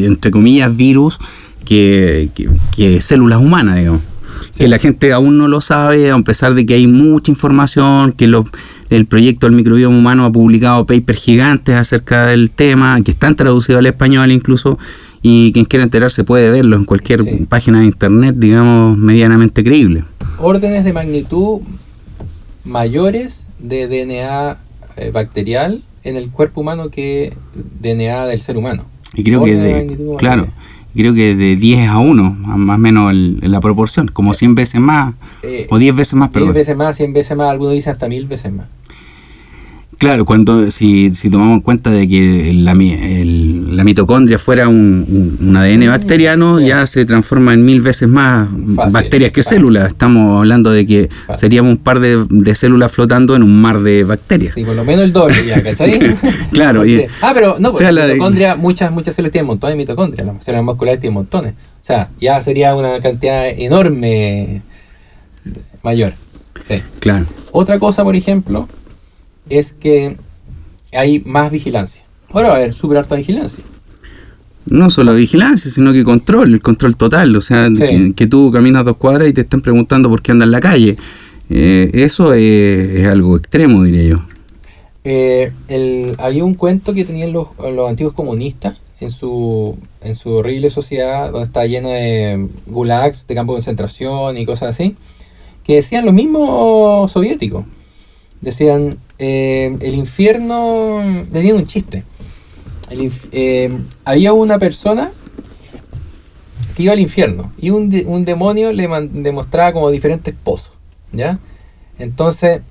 y, 0.01 0.05
entre 0.05 0.31
comillas 0.31 0.75
virus 0.75 1.17
que, 1.65 2.29
que- 2.33 2.49
que 2.75 3.01
células 3.01 3.39
humanas, 3.41 3.77
digamos. 3.77 4.01
Sí. 4.53 4.59
Que 4.59 4.67
la 4.67 4.77
gente 4.77 5.11
aún 5.11 5.37
no 5.37 5.47
lo 5.47 5.59
sabe, 5.59 6.09
a 6.11 6.19
pesar 6.19 6.53
de 6.53 6.65
que 6.65 6.75
hay 6.75 6.87
mucha 6.87 7.31
información, 7.31 8.13
que 8.13 8.31
el 8.89 9.05
proyecto 9.07 9.45
del 9.47 9.55
microbioma 9.55 9.97
humano 9.97 10.25
ha 10.25 10.31
publicado 10.31 10.85
papers 10.85 11.21
gigantes 11.21 11.75
acerca 11.75 12.27
del 12.27 12.51
tema, 12.51 13.01
que 13.01 13.11
están 13.11 13.35
traducidos 13.35 13.79
al 13.79 13.87
español 13.87 14.31
incluso, 14.31 14.77
y 15.23 15.51
quien 15.53 15.65
quiera 15.65 15.83
enterarse 15.83 16.23
puede 16.23 16.51
verlo 16.51 16.75
en 16.75 16.85
cualquier 16.85 17.23
Sí. 17.23 17.45
página 17.49 17.79
de 17.79 17.85
internet, 17.85 18.35
digamos, 18.37 18.97
medianamente 18.97 19.63
creíble. 19.63 20.03
Órdenes 20.37 20.83
de 20.83 20.93
magnitud 20.93 21.61
mayores 22.65 23.43
de 23.59 23.87
DNA 23.87 24.57
eh, 24.97 25.11
bacterial 25.11 25.81
en 26.03 26.17
el 26.17 26.29
cuerpo 26.29 26.61
humano 26.61 26.89
que 26.89 27.33
DNA 27.81 28.27
del 28.27 28.39
ser 28.41 28.57
humano. 28.57 28.85
Y 29.15 29.23
creo 29.23 29.43
que, 29.43 29.55
Órdenes 29.55 29.97
de 29.97 30.05
de, 30.05 30.15
claro, 30.17 30.47
creo 30.95 31.13
que 31.13 31.35
de 31.35 31.55
10 31.55 31.87
a 31.87 31.97
1, 31.99 32.29
más 32.31 32.75
o 32.75 32.77
menos 32.79 33.11
el- 33.11 33.39
la 33.43 33.59
proporción, 33.59 34.07
como 34.09 34.33
100 34.33 34.53
veces 34.55 34.79
más, 34.81 35.13
Eh, 35.41 35.67
o 35.69 35.77
10 35.79 35.95
veces 35.95 36.13
más, 36.15 36.29
10 36.29 36.33
perdón. 36.33 36.53
veces 36.53 36.75
más, 36.77 36.95
100 36.97 37.13
veces 37.13 37.35
más, 37.37 37.49
algunos 37.49 37.73
dicen 37.73 37.93
hasta 37.93 38.07
1000 38.07 38.25
veces 38.27 38.51
más. 38.51 38.67
Claro, 40.03 40.25
cuando 40.25 40.69
si, 40.69 41.11
si 41.15 41.29
tomamos 41.29 41.53
en 41.55 41.61
cuenta 41.61 41.89
de 41.89 42.05
que 42.09 42.51
la, 42.53 42.73
el- 42.73 43.77
la 43.77 43.85
mitocondria 43.85 44.37
fuera 44.37 44.67
un, 44.67 45.05
un- 45.39 45.47
un 45.47 45.55
ADN 45.55 45.87
bacteriano, 45.87 46.59
sí. 46.59 46.65
ya 46.65 46.85
se 46.87 47.05
transforma 47.05 47.53
en 47.53 47.63
mil 47.63 47.81
veces 47.81 48.09
más 48.09 48.49
Fácil, 48.75 48.91
bacterias 48.91 49.31
que 49.31 49.43
fácil. 49.43 49.59
células. 49.59 49.87
Estamos 49.87 50.39
hablando 50.39 50.71
de 50.71 50.85
que 50.85 51.09
Fácil. 51.25 51.39
seríamos 51.39 51.71
un 51.71 51.77
par 51.77 52.01
de, 52.01 52.25
de 52.29 52.53
células 52.53 52.91
flotando 52.91 53.33
en 53.37 53.43
un 53.43 53.61
mar 53.61 53.79
de 53.79 54.03
bacterias. 54.03 54.55
Sí, 54.55 54.65
por 54.65 54.75
lo 54.75 54.83
menos 54.83 55.05
el 55.05 55.13
doble 55.13 55.37
ya, 55.47 55.63
¿cachai? 55.63 56.13
Claro, 56.51 56.85
y- 56.87 57.05
ah, 57.21 57.31
pero 57.33 57.55
no, 57.59 57.71
porque 57.71 57.89
la 57.93 58.05
de- 58.05 58.13
mitocondria, 58.15 58.55
muchas, 58.57 58.91
muchas 58.91 59.15
células 59.15 59.31
tienen 59.31 59.47
montones 59.47 59.73
de 59.73 59.77
mitocondria, 59.77 60.25
las 60.25 60.43
células 60.43 60.65
musculares 60.65 60.99
tienen 60.99 61.13
montones. 61.13 61.53
O 61.53 61.85
sea, 61.85 62.09
ya 62.19 62.41
sería 62.41 62.75
una 62.75 62.99
cantidad 62.99 63.47
enorme 63.47 64.61
mayor. 65.81 66.11
Sí. 66.67 66.81
Claro. 66.99 67.25
Otra 67.53 67.79
cosa, 67.79 68.03
por 68.03 68.17
ejemplo, 68.17 68.67
es 69.49 69.73
que 69.73 70.17
hay 70.91 71.19
más 71.25 71.51
vigilancia. 71.51 72.03
Ahora 72.31 72.49
va 72.49 72.53
a 72.55 72.57
haber 72.57 72.73
súper 72.73 72.97
harta 72.97 73.15
vigilancia. 73.15 73.63
No 74.65 74.89
solo 74.89 75.13
vigilancia, 75.13 75.69
sino 75.71 75.91
que 75.91 76.03
control, 76.03 76.53
el 76.53 76.61
control 76.61 76.95
total. 76.95 77.35
O 77.35 77.41
sea, 77.41 77.67
Sí. 77.67 77.75
que, 77.75 78.13
que 78.15 78.27
tú 78.27 78.51
caminas 78.51 78.85
dos 78.85 78.97
cuadras 78.97 79.27
y 79.27 79.33
te 79.33 79.41
están 79.41 79.61
preguntando 79.61 80.09
por 80.09 80.21
qué 80.21 80.31
andas 80.31 80.45
en 80.47 80.51
la 80.51 80.61
calle. 80.61 80.97
Eh, 81.49 81.91
eso 81.93 82.33
es, 82.33 82.41
es 82.95 83.07
algo 83.07 83.35
extremo, 83.37 83.83
diría 83.83 84.03
yo. 84.03 84.17
Eh, 85.03 85.51
el- 85.67 86.15
había 86.17 86.45
un 86.45 86.53
cuento 86.53 86.93
que 86.93 87.03
tenían 87.03 87.33
los, 87.33 87.47
los 87.59 87.89
antiguos 87.89 88.13
comunistas 88.13 88.79
en 89.01 89.11
su, 89.11 89.77
en 90.01 90.15
su 90.15 90.29
horrible 90.29 90.69
sociedad, 90.69 91.29
donde 91.29 91.47
está 91.47 91.65
lleno 91.65 91.89
de 91.89 92.47
gulags, 92.67 93.27
de 93.27 93.35
campos 93.35 93.55
de 93.55 93.57
concentración 93.57 94.37
y 94.37 94.45
cosas 94.45 94.69
así, 94.69 94.95
que 95.65 95.75
decían 95.75 96.05
lo 96.05 96.13
mismo 96.13 97.05
soviéticos. 97.11 97.65
Decían, 98.43 98.97
eh, 99.19 99.77
el 99.79 99.95
infierno, 99.95 101.01
tenían 101.31 101.55
un 101.55 101.65
chiste. 101.65 102.03
El 102.89 103.09
eh, 103.31 103.71
había 104.03 104.33
una 104.33 104.59
persona 104.59 105.11
que 106.75 106.83
iba 106.83 106.91
al 106.93 106.99
infierno 106.99 107.53
y 107.57 107.69
un, 107.69 107.89
de- 107.89 108.03
un 108.05 108.25
demonio 108.25 108.73
le 108.73 108.87
demostraba 109.13 109.71
como 109.73 109.89
diferentes 109.91 110.33
pozos, 110.43 110.73
¿ya? 111.13 111.39
Entonces, 111.99 112.61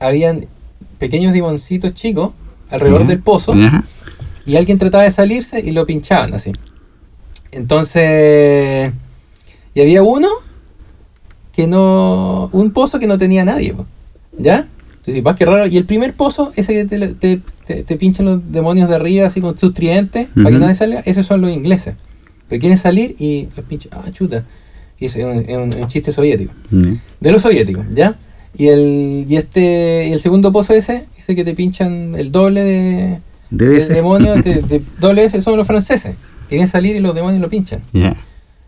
habían 0.00 0.46
pequeños 0.98 1.32
demoncitos 1.32 1.94
chicos 1.94 2.32
alrededor 2.70 3.02
del 3.06 3.20
pozo 3.20 3.54
y 4.46 4.56
alguien 4.56 4.78
trataba 4.78 5.04
de 5.04 5.10
salirse 5.12 5.60
y 5.60 5.70
lo 5.70 5.86
pinchaban 5.86 6.34
así. 6.34 6.52
Entonces, 7.52 8.92
y 9.74 9.80
había 9.80 10.02
uno 10.02 10.28
que 11.52 11.66
no, 11.68 12.48
un 12.52 12.72
pozo 12.72 12.98
que 12.98 13.06
no 13.06 13.16
tenía 13.16 13.44
nadie, 13.44 13.74
¿ya? 14.36 14.66
Entonces, 15.06 15.22
vas 15.22 15.36
qué 15.36 15.44
raro. 15.44 15.66
Y 15.66 15.76
el 15.76 15.84
primer 15.84 16.14
pozo, 16.14 16.52
ese 16.56 16.72
que 16.72 16.84
te, 16.86 16.98
te, 17.14 17.40
te- 17.66 17.82
te 17.82 17.96
pinchan 17.96 18.24
los 18.26 18.40
demonios 18.52 18.88
de 18.88 18.94
arriba 18.94 19.26
así 19.26 19.40
con 19.42 19.56
sus 19.58 19.74
tridentes, 19.74 20.28
para 20.34 20.50
que 20.50 20.58
nadie 20.58 20.74
salga, 20.74 21.00
esos 21.04 21.26
son 21.26 21.40
los 21.42 21.50
ingleses. 21.52 21.94
Que 22.48 22.58
quieren 22.58 22.78
salir 22.78 23.14
y 23.18 23.48
los 23.56 23.66
pinchan, 23.66 23.92
ah, 23.94 24.10
chuta. 24.12 24.44
Y 24.98 25.06
eso 25.06 25.18
es 25.18 25.24
un, 25.24 25.38
es 25.72 25.76
un- 25.82 25.88
chiste 25.88 26.10
soviético 26.12 26.52
de 27.20 27.32
los 27.32 27.42
soviéticos, 27.42 27.84
¿ya? 27.94 28.16
Y 28.56 28.68
el, 28.68 29.26
y 29.28 29.36
este, 29.36 30.06
y 30.08 30.12
el 30.12 30.20
segundo 30.20 30.52
pozo 30.52 30.72
ese, 30.74 31.04
ese 31.18 31.34
que 31.34 31.44
te 31.44 31.54
pinchan 31.54 32.14
el 32.16 32.30
doble 32.32 32.62
de, 32.62 33.18
de 33.50 33.82
ser. 33.82 33.96
demonios, 33.96 34.42
de, 34.44 34.54
de 34.68 34.82
doble 35.00 35.24
ese 35.24 35.42
son 35.42 35.56
los 35.58 35.66
franceses. 35.66 36.14
Quieren 36.48 36.68
salir 36.68 36.94
y 36.96 37.00
los 37.00 37.14
demonios 37.14 37.40
lo 37.42 37.48
pinchan. 37.50 37.80
Ya. 37.92 38.14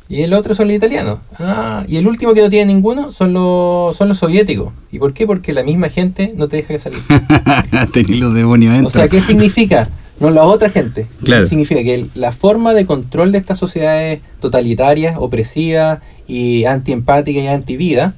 Y 0.08 0.22
el 0.22 0.32
otro 0.34 0.54
son 0.54 0.68
los 0.68 0.76
italianos. 0.76 1.18
Ah, 1.38 1.84
y 1.88 1.96
el 1.96 2.06
último 2.06 2.32
que 2.32 2.40
no 2.40 2.48
tiene 2.48 2.72
ninguno 2.72 3.10
son 3.10 3.32
los, 3.32 3.96
son 3.96 4.08
los 4.08 4.18
soviéticos. 4.18 4.72
¿Y 4.92 5.00
por 5.00 5.12
qué? 5.12 5.26
Porque 5.26 5.52
la 5.52 5.64
misma 5.64 5.88
gente 5.88 6.32
no 6.36 6.46
te 6.46 6.56
deja 6.56 6.68
que 6.68 6.78
salir. 6.78 7.00
Los 8.20 8.32
demonios 8.34 8.84
O 8.86 8.90
sea, 8.90 9.08
¿qué 9.08 9.20
significa? 9.20 9.88
No 10.20 10.30
la 10.30 10.44
otra 10.44 10.70
gente. 10.70 11.06
Claro. 11.25 11.44
Significa 11.46 11.82
que 11.82 11.94
el- 11.94 12.10
la 12.14 12.30
forma 12.32 12.72
de 12.72 12.86
control 12.86 13.32
de 13.32 13.38
estas 13.38 13.58
sociedades 13.58 14.20
totalitarias, 14.40 15.16
opresivas 15.18 15.98
y 16.28 16.64
antiempáticas 16.64 17.42
y 17.42 17.48
antivida, 17.48 18.14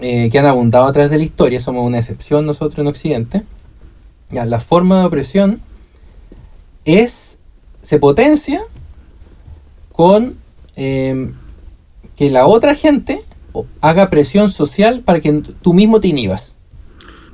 eh, 0.00 0.28
que 0.32 0.38
han 0.38 0.46
abundado 0.46 0.86
a 0.86 0.92
través 0.92 1.10
de 1.10 1.18
la 1.18 1.24
historia, 1.24 1.60
somos 1.60 1.86
una 1.86 1.98
excepción 1.98 2.44
nosotros 2.44 2.78
en 2.80 2.88
Occidente, 2.88 3.42
ya, 4.30 4.44
la 4.46 4.60
forma 4.60 4.98
de 5.00 5.04
opresión 5.06 5.60
es, 6.84 7.38
se 7.82 7.98
potencia 7.98 8.60
con 9.92 10.36
eh, 10.82 11.30
que 12.16 12.30
la 12.30 12.46
otra 12.46 12.74
gente 12.74 13.20
haga 13.82 14.08
presión 14.08 14.48
social 14.50 15.02
para 15.02 15.20
que 15.20 15.30
tú 15.60 15.74
mismo 15.74 16.00
te 16.00 16.08
inhibas. 16.08 16.56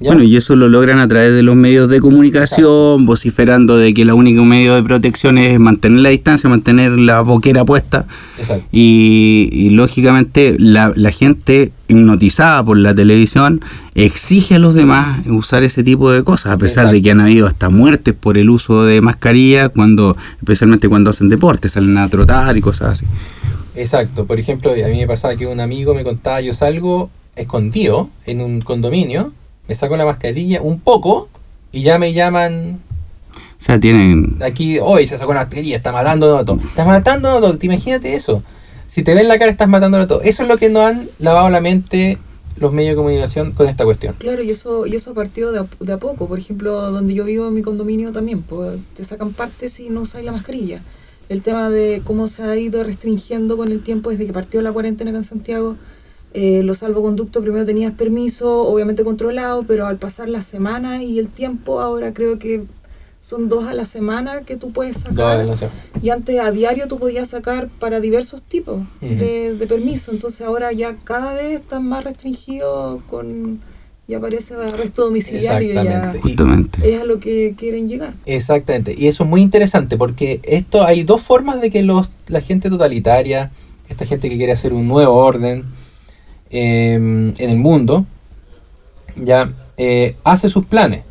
¿Ya? 0.01 0.11
Bueno, 0.11 0.23
y 0.23 0.37
eso 0.37 0.57
lo 0.57 0.69
logran 0.69 0.99
a 0.99 1.09
través 1.09 1.33
de 1.33 1.43
los 1.43 1.57
medios 1.57 1.89
de 1.89 2.01
comunicación, 2.01 3.07
vociferando 3.07 3.77
de 3.77 3.95
que 3.95 4.03
el 4.03 4.13
único 4.13 4.45
medio 4.45 4.75
de 4.75 4.83
protección 4.83 5.39
es 5.39 5.59
mantener 5.59 6.01
la 6.01 6.09
distancia, 6.11 6.49
mantener 6.49 6.93
la 6.93 7.21
boquera 7.23 7.65
puesta. 7.65 8.07
Y, 8.71 9.49
y, 9.53 9.71
lógicamente 9.71 10.57
la, 10.59 10.93
la 10.95 11.11
gente 11.11 11.73
hipnotizada 11.89 12.65
por 12.65 12.77
la 12.77 12.95
televisión 12.95 13.61
exige 13.95 14.57
a 14.57 14.59
los 14.59 14.75
demás 14.75 15.27
usar 15.27 15.63
ese 15.63 15.83
tipo 15.83 16.11
de 16.11 16.23
cosas, 16.23 16.53
a 16.53 16.59
pesar 16.59 16.91
de 16.91 17.01
que 17.01 17.11
han 17.11 17.21
habido 17.21 17.47
hasta 17.47 17.71
muertes 17.71 18.15
por 18.15 18.37
el 18.37 18.51
uso 18.51 18.85
de 18.85 19.01
mascarilla, 19.01 19.69
cuando 19.69 20.17
especialmente 20.39 20.89
cuando 20.89 21.11
hacen 21.11 21.29
deporte, 21.29 21.69
salen 21.69 21.97
a 21.99 22.09
trotar 22.09 22.57
y 22.57 22.61
cosas 22.61 22.91
así. 22.91 23.07
Exacto, 23.75 24.27
por 24.27 24.39
ejemplo, 24.39 24.73
a 24.73 24.89
mí 24.89 24.99
me 24.99 25.07
pasaba 25.07 25.37
que 25.37 25.47
un 25.47 25.61
amigo 25.61 25.95
me 25.95 26.03
contaba, 26.03 26.41
yo 26.41 26.55
salgo 26.55 27.11
escondido 27.37 28.09
en 28.25 28.41
un 28.41 28.61
condominio, 28.63 29.33
me 29.69 29.75
saco 29.75 29.97
la 29.97 30.05
mascarilla 30.05 30.63
un 30.63 30.81
poco 30.81 31.29
y 31.73 31.83
ya 31.83 31.99
me 31.99 32.13
llaman 32.13 32.81
O 33.33 33.39
sea, 33.59 33.79
tienen... 33.81 34.39
aquí, 34.43 34.79
hoy 34.79 35.07
se 35.07 35.19
sacó 35.19 35.35
la 35.35 35.41
mascarilla, 35.41 35.77
está 35.77 35.93
matando 35.93 36.37
a 36.37 36.45
todo. 36.45 36.61
Estás 36.63 36.87
matando 36.87 37.31
a 37.31 37.41
todo, 37.41 37.59
imagínate 37.61 38.15
eso. 38.15 38.43
Si 38.87 39.03
te 39.03 39.15
ven 39.15 39.29
la 39.29 39.39
cara 39.39 39.51
estás 39.51 39.69
matando 39.69 39.99
a 39.99 40.07
todo. 40.07 40.23
Eso 40.23 40.43
es 40.43 40.49
lo 40.49 40.57
que 40.57 40.69
nos 40.69 40.85
han 40.85 41.09
lavado 41.19 41.51
la 41.51 41.61
mente 41.61 42.19
los 42.59 42.73
medios 42.73 42.93
de 42.93 42.97
comunicación 42.97 43.53
con 43.53 43.69
esta 43.69 43.85
cuestión. 43.85 44.15
Claro, 44.19 44.43
y 44.43 44.51
eso, 44.51 44.87
y 44.87 44.97
eso 44.97 45.13
partió 45.15 45.53
de 45.53 45.61
a, 45.61 45.67
de 45.79 45.93
a 45.93 45.99
poco. 45.99 46.27
Por 46.27 46.39
ejemplo, 46.39 46.91
donde 46.91 47.15
yo 47.15 47.25
vivo 47.25 47.49
en 47.49 47.55
mi 47.55 47.63
condominio 47.63 48.13
también, 48.13 48.43
pues 48.43 48.79
te 48.95 49.05
sacan 49.05 49.33
partes 49.33 49.75
si 49.75 49.89
no 49.89 50.03
usas 50.03 50.25
la 50.25 50.33
mascarilla. 50.33 50.81
El 51.29 51.43
tema 51.43 51.71
de 51.71 52.03
cómo 52.05 52.29
se 52.29 52.43
ha 52.45 52.57
ido 52.57 52.83
restringiendo 52.85 53.57
con 53.57 53.73
el 53.73 53.83
tiempo 53.83 54.11
desde 54.11 54.27
que 54.27 54.33
partió 54.33 54.63
la 54.63 54.73
cuarentena 54.73 55.11
acá 55.11 55.19
en 55.19 55.25
Santiago. 55.25 55.77
Eh, 56.35 56.63
los 56.63 56.79
salvoconductos 56.79 57.43
primero 57.43 57.65
tenías 57.65 57.93
permiso, 57.93 58.63
obviamente 58.63 59.05
controlado, 59.05 59.63
pero 59.63 59.87
al 59.87 59.97
pasar 59.97 60.29
las 60.29 60.45
semanas 60.45 61.01
y 61.01 61.19
el 61.19 61.29
tiempo, 61.29 61.81
ahora 61.81 62.13
creo 62.13 62.39
que 62.39 62.65
son 63.27 63.49
dos 63.49 63.67
a 63.67 63.75
la 63.75 63.85
semana 63.85 64.43
que 64.43 64.57
tú 64.57 64.71
puedes 64.71 64.99
sacar. 64.99 65.45
Y 66.03 66.11
antes 66.11 66.39
a 66.39 66.53
diario 66.53 66.87
tú 66.87 66.99
podías 66.99 67.31
sacar 67.31 67.69
para 67.81 67.99
diversos 67.99 68.43
tipos 68.43 68.81
de, 69.01 69.55
de 69.55 69.67
permiso. 69.67 70.13
Entonces 70.13 70.47
ahora 70.47 70.71
ya 70.73 70.95
cada 71.03 71.33
vez 71.33 71.61
están 71.61 71.87
más 71.89 72.05
restringidos 72.05 73.03
con... 73.11 73.61
Y 74.09 74.15
aparece 74.15 74.55
arresto 74.55 75.07
domiciliario. 75.07 75.73
Ya 75.73 75.81
Exactamente. 75.81 76.21
Justamente. 76.21 76.95
es 76.95 77.01
a 77.01 77.05
lo 77.05 77.19
que 77.19 77.57
quieren 77.59 77.89
llegar. 77.89 78.15
Exactamente, 78.25 78.95
y 78.97 79.09
eso 79.09 79.25
es 79.25 79.29
muy 79.29 79.41
interesante 79.41 79.97
porque 79.97 80.39
esto 80.45 80.85
hay 80.85 81.03
dos 81.03 81.23
formas 81.23 81.61
de 81.61 81.71
que 81.71 81.83
los, 81.83 82.09
la 82.29 82.41
gente 82.41 82.71
totalitaria, 82.71 83.51
esta 83.89 84.07
gente 84.07 84.29
que 84.29 84.37
quiere 84.37 84.53
hacer 84.53 84.73
un 84.73 84.87
nuevo 84.87 85.15
orden 85.15 85.65
eh, 86.51 86.95
en 86.95 87.35
el 87.51 87.57
mundo, 87.57 88.07
ya 89.17 89.53
eh, 89.77 90.17
hace 90.25 90.49
sus 90.51 90.65
planes. 90.67 91.03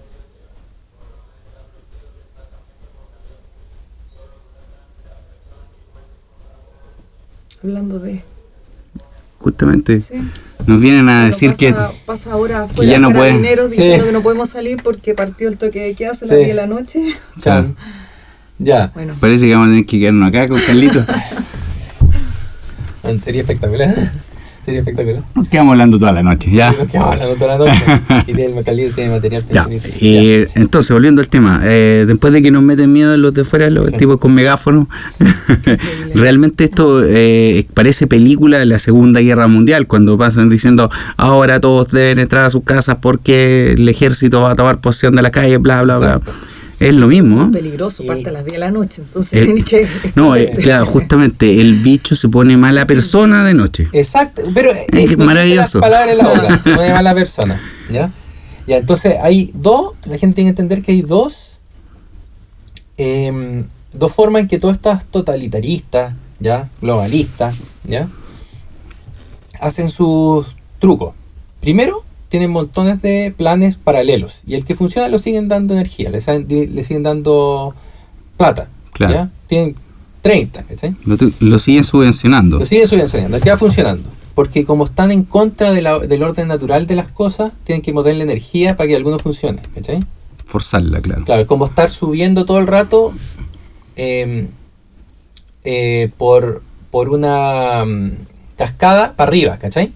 Hablando 7.63 7.99
de... 7.99 8.21
Justamente. 9.39 9.99
Sí. 9.99 10.15
Nos 10.65 10.79
vienen 10.79 11.07
a 11.09 11.13
Bueno, 11.13 11.25
decir 11.27 11.49
pasa, 11.51 11.59
que... 11.59 11.75
Pasa 12.05 12.31
ahora 12.31 12.67
que 12.75 12.87
ya 12.87 12.97
no 12.99 13.11
pueden. 13.11 13.35
carabineros 13.41 13.71
Sí. 13.71 13.77
diciendo 13.77 14.05
que 14.05 14.11
no 14.11 14.21
podemos 14.21 14.49
salir 14.49 14.81
porque 14.81 15.13
partió 15.13 15.49
el 15.49 15.57
toque 15.57 15.81
de 15.81 15.95
queda 15.95 16.11
a 16.11 16.13
las 16.13 16.19
Sí. 16.21 16.35
10 16.35 16.47
de 16.47 16.53
la 16.53 16.67
noche. 16.67 16.99
Ya, 18.57 18.89
Bueno, 18.93 19.15
Parece 19.19 19.45
que 19.45 19.53
vamos 19.53 19.67
a 19.67 19.71
tener 19.71 19.85
que 19.85 19.99
quedarnos 19.99 20.29
acá 20.29 20.47
con 20.47 20.59
Carlitos. 20.61 21.05
sería 23.23 23.41
espectacular. 23.41 23.93
Sería 24.65 24.79
espectacular. 24.81 25.21
Nos 25.35 25.47
quedamos 25.47 25.71
hablando 25.73 25.99
toda 25.99 26.11
la 26.11 26.23
noche, 26.23 26.49
ya. 26.51 26.71
Nos 26.71 26.87
quedamos 26.87 27.13
hablando 27.13 27.35
toda 27.35 27.57
la 27.57 27.65
noche. 27.65 28.23
y 28.27 28.33
tiene 28.33 28.57
el 28.57 28.93
tiene 28.93 29.13
material 29.13 29.43
Ya, 29.51 29.67
eh, 30.01 30.47
entonces 30.55 30.91
volviendo 30.91 31.21
al 31.21 31.29
tema, 31.29 31.61
eh, 31.63 32.05
después 32.07 32.33
de 32.33 32.41
que 32.41 32.51
nos 32.51 32.63
meten 32.63 32.91
miedo 32.91 33.15
los 33.17 33.33
de 33.33 33.45
fuera, 33.45 33.69
los 33.69 33.89
Sí. 33.89 33.97
tipos 33.97 34.19
con 34.19 34.33
megáfono, 34.33 34.89
realmente 36.15 36.65
esto 36.65 37.03
eh, 37.05 37.65
parece 37.73 38.07
película 38.07 38.57
de 38.59 38.65
la 38.65 38.79
Segunda 38.79 39.21
Guerra 39.21 39.47
Mundial, 39.47 39.87
cuando 39.87 40.17
pasan 40.17 40.49
diciendo 40.49 40.89
ahora 41.17 41.59
todos 41.59 41.89
deben 41.89 42.19
entrar 42.19 42.45
a 42.45 42.49
sus 42.49 42.63
casas 42.63 42.97
porque 43.01 43.73
el 43.73 43.87
ejército 43.87 44.41
va 44.41 44.51
a 44.51 44.55
tomar 44.55 44.79
posesión 44.81 45.15
de 45.15 45.21
la 45.21 45.31
calle, 45.31 45.57
bla, 45.57 45.83
bla, 45.83 45.97
bla. 45.99 46.21
Es 46.79 46.93
lo 46.93 47.07
mismo. 47.07 47.37
¿no? 47.45 47.51
peligroso, 47.51 48.03
Y- 48.03 48.07
parte 48.07 48.29
a 48.29 48.31
las 48.33 48.43
10 48.45 48.53
de 48.55 48.59
la 48.59 48.71
noche. 48.71 49.01
Entonces 49.01 49.47
Eh, 49.47 49.63
que... 49.63 49.87
No, 50.15 50.35
eh, 50.35 50.39
esconderte. 50.41 50.61
claro, 50.63 50.85
justamente 50.85 51.61
el 51.61 51.75
bicho 51.75 52.15
se 52.15 52.27
pone 52.29 52.57
mala 52.57 52.85
persona 52.85 53.45
de 53.45 53.53
noche. 53.53 53.87
Exacto, 53.93 54.41
pero 54.53 54.71
eh, 54.71 54.85
Es 54.91 55.17
maravilloso. 55.17 55.79
las 55.79 55.89
palabras 55.89 56.09
en 56.11 56.17
la 56.17 56.27
boca, 56.27 56.59
se 56.59 56.75
pone 56.75 56.89
mala 56.93 57.13
persona, 57.13 57.61
¿ya? 57.91 58.11
Ya, 58.67 58.77
entonces 58.77 59.15
hay 59.21 59.51
dos, 59.53 59.93
la 60.05 60.17
gente 60.17 60.35
tiene 60.35 60.47
que 60.47 60.51
entender 60.61 60.81
que 60.81 60.91
hay 60.91 61.01
dos, 61.03 61.59
em, 62.97 63.65
dos 63.93 64.11
formas 64.13 64.41
en 64.41 64.47
que 64.47 64.57
todas 64.59 64.75
estas 64.77 65.05
totalitaristas, 65.05 66.13
ya, 66.39 66.69
globalistas, 66.81 67.55
ya, 67.83 68.07
hacen 69.59 69.89
sus 69.89 70.47
trucos. 70.79 71.13
Primero, 71.61 72.03
tienen 72.29 72.49
montones 72.51 73.01
de 73.01 73.33
planes 73.35 73.77
paralelos 73.77 74.41
y 74.47 74.55
el 74.55 74.65
que 74.65 74.75
funciona 74.75 75.07
lo 75.07 75.19
siguen 75.19 75.47
dando 75.47 75.73
energía, 75.73 76.09
le, 76.09 76.19
le 76.67 76.83
siguen 76.83 77.03
dando 77.03 77.73
plata, 78.37 78.67
Claro. 78.93 79.13
¿ya? 79.13 79.29
Tienen 79.47 79.75
30, 80.21 80.63
¿cachai? 80.63 80.95
Lo, 81.05 81.17
lo 81.39 81.59
siguen 81.59 81.83
subvencionando. 81.83 82.59
Lo 82.59 82.65
siguen 82.65 82.87
subvencionando, 82.87 83.39
queda 83.39 83.57
funcionando. 83.57 84.09
Porque 84.33 84.65
como 84.65 84.85
están 84.85 85.11
en 85.11 85.23
contra 85.23 85.71
de 85.71 85.81
la- 85.81 85.99
del 85.99 86.23
orden 86.23 86.47
natural 86.49 86.87
de 86.87 86.95
las 86.95 87.09
cosas, 87.09 87.51
tienen 87.63 87.81
que 87.81 87.93
moverle 87.93 88.23
energía 88.23 88.75
para 88.75 88.87
que 88.89 88.95
alguno 88.95 89.17
funcione. 89.19 89.61
¿cachai? 89.73 89.99
Forzarla, 90.45 90.99
claro. 91.01 91.23
Claro, 91.25 91.47
como 91.47 91.65
estar 91.65 91.89
subiendo 91.91 92.45
todo 92.45 92.57
el 92.59 92.67
rato 92.67 93.13
eh, 93.95 94.47
eh, 95.63 96.11
por, 96.17 96.63
por 96.91 97.09
una 97.09 97.85
mm, 97.85 98.11
cascada 98.57 99.13
para 99.15 99.27
arriba, 99.29 99.57
¿cachai? 99.57 99.91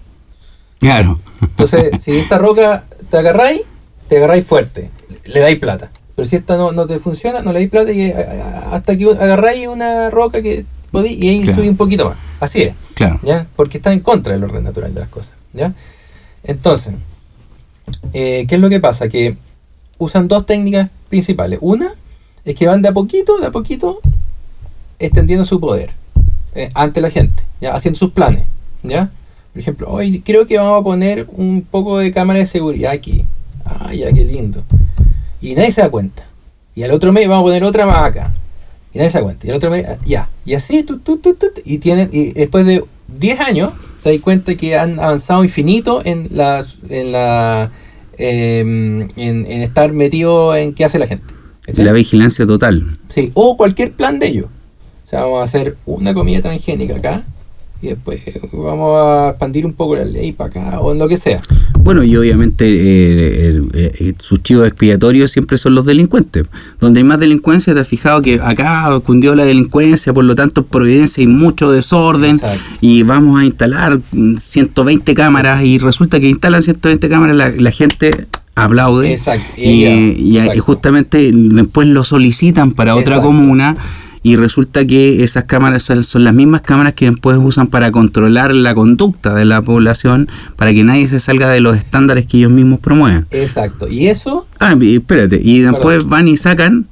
Claro. 0.80 1.20
Entonces, 1.40 1.90
si 2.02 2.16
esta 2.16 2.38
roca 2.38 2.84
te 3.10 3.16
agarráis, 3.18 3.60
te 4.08 4.16
agarráis 4.16 4.44
fuerte, 4.44 4.90
le 5.24 5.40
dais 5.40 5.58
plata. 5.58 5.90
Pero 6.16 6.28
si 6.28 6.36
esta 6.36 6.56
no, 6.56 6.72
no 6.72 6.86
te 6.86 6.98
funciona, 6.98 7.40
no 7.42 7.52
le 7.52 7.60
dais 7.60 7.70
plata 7.70 7.92
y, 7.92 8.02
eh, 8.02 8.14
hasta 8.72 8.96
que 8.96 9.04
agarráis 9.10 9.68
una 9.68 10.10
roca 10.10 10.42
que 10.42 10.64
podí 10.90 11.14
y 11.14 11.28
ahí 11.28 11.42
Claro. 11.42 11.56
subís 11.58 11.70
un 11.70 11.76
poquito 11.76 12.06
más. 12.08 12.16
Así 12.40 12.62
es. 12.62 12.74
Claro. 12.94 13.20
¿ya? 13.22 13.46
Porque 13.56 13.78
está 13.78 13.92
en 13.92 14.00
contra 14.00 14.32
del 14.32 14.42
orden 14.44 14.64
natural 14.64 14.92
de 14.92 15.00
las 15.00 15.08
cosas, 15.08 15.32
¿ya? 15.52 15.72
Entonces, 16.42 16.94
eh, 18.12 18.44
¿qué 18.48 18.54
es 18.56 18.60
lo 18.60 18.68
que 18.68 18.80
pasa? 18.80 19.08
Que 19.08 19.36
usan 19.98 20.28
dos 20.28 20.46
técnicas 20.46 20.88
principales. 21.08 21.58
Una 21.62 21.90
es 22.44 22.54
que 22.54 22.66
van 22.66 22.82
de 22.82 22.88
a 22.88 22.92
poquito, 22.92 23.38
de 23.38 23.46
a 23.46 23.50
poquito, 23.50 24.00
extendiendo 24.98 25.44
su 25.44 25.60
poder 25.60 25.90
eh, 26.54 26.70
ante 26.74 27.00
la 27.00 27.10
gente, 27.10 27.42
¿ya? 27.60 27.74
Haciendo 27.74 27.98
sus 27.98 28.12
planes, 28.12 28.44
¿ya? 28.82 29.10
Por 29.52 29.60
ejemplo, 29.60 29.88
hoy 29.88 30.20
creo 30.20 30.46
que 30.46 30.58
vamos 30.58 30.80
a 30.80 30.84
poner 30.84 31.26
un 31.32 31.62
poco 31.62 31.98
de 31.98 32.12
cámara 32.12 32.38
de 32.38 32.46
seguridad 32.46 32.92
aquí. 32.92 33.24
Ah, 33.64 33.92
ya, 33.92 34.12
qué 34.12 34.24
lindo. 34.24 34.62
Y 35.40 35.54
nadie 35.54 35.72
se 35.72 35.80
da 35.80 35.90
cuenta. 35.90 36.24
Y 36.74 36.84
al 36.84 36.92
otro 36.92 37.12
mes 37.12 37.26
vamos 37.26 37.42
a 37.42 37.46
poner 37.46 37.64
otra 37.64 37.84
más 37.84 38.04
acá. 38.04 38.32
Y 38.94 38.98
nadie 38.98 39.10
se 39.10 39.18
da 39.18 39.24
cuenta. 39.24 39.46
Y 39.46 39.50
al 39.50 39.56
otro 39.56 39.70
mes, 39.70 39.86
ya. 40.06 40.28
Y 40.44 40.54
así, 40.54 40.84
tu, 40.84 40.98
tu, 40.98 41.18
tu, 41.18 41.34
y, 41.64 41.78
tienen, 41.78 42.10
y 42.12 42.32
después 42.32 42.64
de 42.64 42.84
10 43.18 43.40
años, 43.40 43.72
te 44.04 44.12
das 44.12 44.20
cuenta 44.20 44.54
que 44.54 44.78
han 44.78 45.00
avanzado 45.00 45.42
infinito 45.42 46.00
en 46.04 46.28
la, 46.30 46.64
en 46.88 47.12
la 47.12 47.70
em, 48.18 49.02
en, 49.16 49.46
en 49.46 49.62
estar 49.62 49.92
metido 49.92 50.54
en 50.54 50.74
qué 50.74 50.84
hace 50.84 51.00
la 51.00 51.08
gente. 51.08 51.34
¿cachai? 51.66 51.84
La 51.84 51.92
vigilancia 51.92 52.46
total. 52.46 52.86
Sí, 53.08 53.32
o 53.34 53.56
cualquier 53.56 53.92
plan 53.92 54.20
de 54.20 54.28
ellos. 54.28 54.46
O 55.06 55.08
sea, 55.10 55.22
vamos 55.22 55.40
a 55.40 55.44
hacer 55.44 55.76
una 55.86 56.14
comida 56.14 56.40
transgénica 56.40 56.96
acá 56.96 57.24
y 57.82 57.88
después 57.88 58.20
vamos 58.52 58.90
a 58.98 59.28
expandir 59.30 59.64
un 59.64 59.72
poco 59.72 59.96
la 59.96 60.04
ley 60.04 60.32
para 60.32 60.50
acá 60.50 60.80
o 60.80 60.92
en 60.92 60.98
lo 60.98 61.08
que 61.08 61.16
sea. 61.16 61.40
Bueno, 61.78 62.02
y 62.04 62.14
obviamente 62.16 62.66
eh, 62.68 63.48
el- 63.48 63.68
eh, 63.74 64.14
sus 64.18 64.42
chivos 64.42 64.66
expiatorios 64.66 65.30
siempre 65.32 65.56
son 65.56 65.74
los 65.74 65.86
delincuentes. 65.86 66.44
Donde 66.78 67.00
hay 67.00 67.04
más 67.04 67.18
delincuencia, 67.18 67.72
te 67.74 67.80
has 67.80 67.88
fijado 67.88 68.20
que 68.22 68.40
acá 68.42 68.88
cundió 69.04 69.34
la 69.34 69.44
delincuencia, 69.44 70.12
por 70.12 70.24
lo 70.24 70.34
tanto 70.34 70.60
en 70.60 70.66
Providencia 70.66 71.22
hay 71.22 71.26
mucho 71.26 71.70
desorden 71.70 72.36
Exacto. 72.36 72.60
y 72.80 73.02
vamos 73.02 73.40
a 73.40 73.44
instalar 73.44 73.98
mm, 74.12 74.36
120 74.36 75.14
cámaras 75.14 75.64
y 75.64 75.78
resulta 75.78 76.20
que 76.20 76.28
instalan 76.28 76.62
120 76.62 77.08
cámaras, 77.08 77.36
la, 77.36 77.48
la 77.50 77.70
gente 77.70 78.26
aplaude 78.54 79.12
Exacto, 79.12 79.42
y 79.56 80.58
justamente 80.58 81.30
después 81.32 81.88
lo 81.88 82.04
solicitan 82.04 82.72
para 82.72 82.94
otra 82.94 83.22
comuna 83.22 83.76
y 84.22 84.36
resulta 84.36 84.84
que 84.86 85.24
esas 85.24 85.44
cámaras 85.44 85.82
son, 85.82 86.04
son 86.04 86.24
las 86.24 86.34
mismas 86.34 86.60
cámaras 86.60 86.92
que 86.94 87.10
después 87.10 87.38
usan 87.40 87.68
para 87.68 87.90
controlar 87.90 88.54
la 88.54 88.74
conducta 88.74 89.34
de 89.34 89.44
la 89.46 89.62
población 89.62 90.28
para 90.56 90.72
que 90.72 90.84
nadie 90.84 91.08
se 91.08 91.20
salga 91.20 91.48
de 91.50 91.60
los 91.60 91.76
estándares 91.76 92.26
que 92.26 92.36
ellos 92.38 92.50
mismos 92.50 92.80
promueven. 92.80 93.26
Exacto. 93.30 93.88
Y 93.88 94.08
eso, 94.08 94.46
Ah, 94.58 94.76
espérate, 94.80 95.40
y 95.42 95.60
después 95.60 95.96
Perdón. 95.98 96.10
van 96.10 96.28
y 96.28 96.36
sacan 96.36 96.86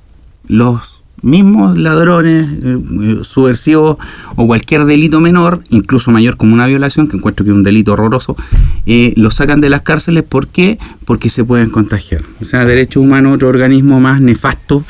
los 0.47 1.03
mismos 1.21 1.77
ladrones, 1.77 2.49
eh, 2.63 2.79
eh, 3.03 3.19
subversivos 3.23 3.99
o 4.37 4.47
cualquier 4.47 4.85
delito 4.85 5.21
menor, 5.21 5.63
incluso 5.69 6.11
mayor 6.11 6.37
como 6.37 6.55
una 6.55 6.67
violación, 6.67 7.09
que 7.09 7.17
encuentro 7.17 7.45
que 7.45 7.51
es 7.51 7.57
un 7.57 7.65
delito 7.65 7.93
horroroso, 7.93 8.37
eh, 8.87 9.13
los 9.17 9.35
sacan 9.35 9.61
de 9.61 9.69
las 9.69 9.83
cárceles. 9.83 10.23
¿Por 10.23 10.47
qué? 10.47 10.79
Porque 11.05 11.29
se 11.29 11.45
pueden 11.45 11.71
contagiar. 11.71 12.23
O 12.41 12.45
sea, 12.45 12.65
derechos 12.65 13.03
humanos, 13.03 13.35
otro 13.35 13.49
organismo 13.49 14.01
más 14.01 14.21
nefasto 14.21 14.85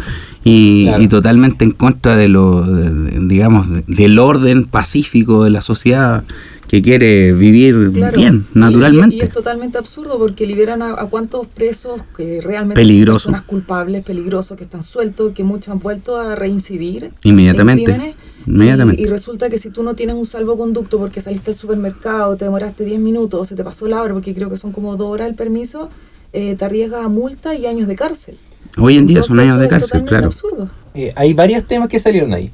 y, 0.51 0.85
Claro. 0.85 1.03
y 1.03 1.09
totalmente 1.09 1.65
en 1.65 1.73
contra 1.73 2.17
de 2.17 2.29
lo, 2.29 2.63
de- 2.63 2.91
de- 2.91 3.27
digamos, 3.27 3.69
de- 3.71 3.85
del 3.87 4.19
orden 4.19 4.65
pacífico 4.65 5.45
de 5.45 5.51
la 5.51 5.61
sociedad 5.61 6.25
que 6.69 6.83
quiere 6.83 7.33
vivir 7.33 7.91
Claro. 7.95 8.17
bien, 8.19 8.47
Y- 8.55 8.59
naturalmente. 8.59 9.17
Y, 9.17 9.19
y 9.21 9.23
es 9.23 9.33
totalmente 9.33 9.79
absurdo 9.79 10.19
porque 10.19 10.47
liberan 10.47 10.83
a, 10.83 10.91
a 10.93 11.07
cuántos 11.07 11.47
presos 11.47 12.03
que 12.17 12.41
realmente 12.43 12.81
Peligroso. 12.81 13.21
son 13.21 13.33
personas 13.33 13.49
culpables, 13.49 14.05
peligrosos, 14.05 14.57
que 14.57 14.65
están 14.65 14.83
sueltos, 14.83 15.33
que 15.33 15.45
muchos 15.45 15.69
han 15.69 15.79
vuelto 15.79 16.17
a 16.19 16.35
reincidir. 16.35 17.11
Inmediatamente. 17.25 17.85
en 17.85 17.91
crímenes. 17.97 18.17
Inmediatamente. 18.47 19.01
Y, 19.03 19.05
y 19.07 19.09
resulta 19.09 19.49
que 19.49 19.59
si 19.59 19.71
tú 19.71 19.83
no 19.83 19.95
tienes 19.95 20.17
un 20.17 20.25
salvoconducto 20.27 20.99
porque 20.99 21.21
saliste 21.21 21.51
al 21.53 21.57
supermercado, 21.57 22.37
te 22.37 22.45
demoraste 22.45 22.85
10 22.85 23.01
minutos, 23.01 23.41
o 23.41 23.45
se 23.45 23.55
te 23.55 23.65
pasó 23.65 23.87
la 23.89 24.03
hora, 24.03 24.13
porque 24.15 24.35
creo 24.35 24.51
que 24.51 24.57
son 24.57 24.73
como 24.73 24.97
dos 24.97 25.09
horas 25.09 25.29
el 25.29 25.35
permiso, 25.37 25.89
eh, 26.35 26.55
te 26.55 26.65
arriesgas 26.67 27.05
a 27.05 27.09
multa 27.09 27.55
y 27.55 27.65
años 27.67 27.89
de 27.89 27.97
cárcel. 27.97 28.37
Hoy 28.77 28.97
en 28.99 29.07
día 29.07 29.23
son 29.23 29.41
años 29.41 29.59
de 29.59 29.69
cárcel, 29.69 30.05
claro. 30.05 30.27
absurdo. 30.27 30.69
eh, 30.95 31.13
hay 31.17 31.35
varios 31.35 31.65
temas 31.67 31.89
que 31.89 31.99
salieron 31.99 32.33
ahí. 32.35 32.51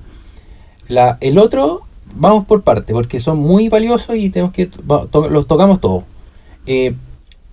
La, 0.88 1.18
el 1.20 1.38
otro, 1.38 1.82
vamos 2.14 2.46
por 2.46 2.62
parte, 2.62 2.92
porque 2.92 3.20
son 3.20 3.38
muy 3.38 3.68
valiosos 3.68 4.16
y 4.16 4.30
tenemos 4.30 4.52
que 4.52 4.66
to- 4.66 5.28
los 5.28 5.46
tocamos 5.46 5.80
todos. 5.80 6.04
Eh, 6.66 6.94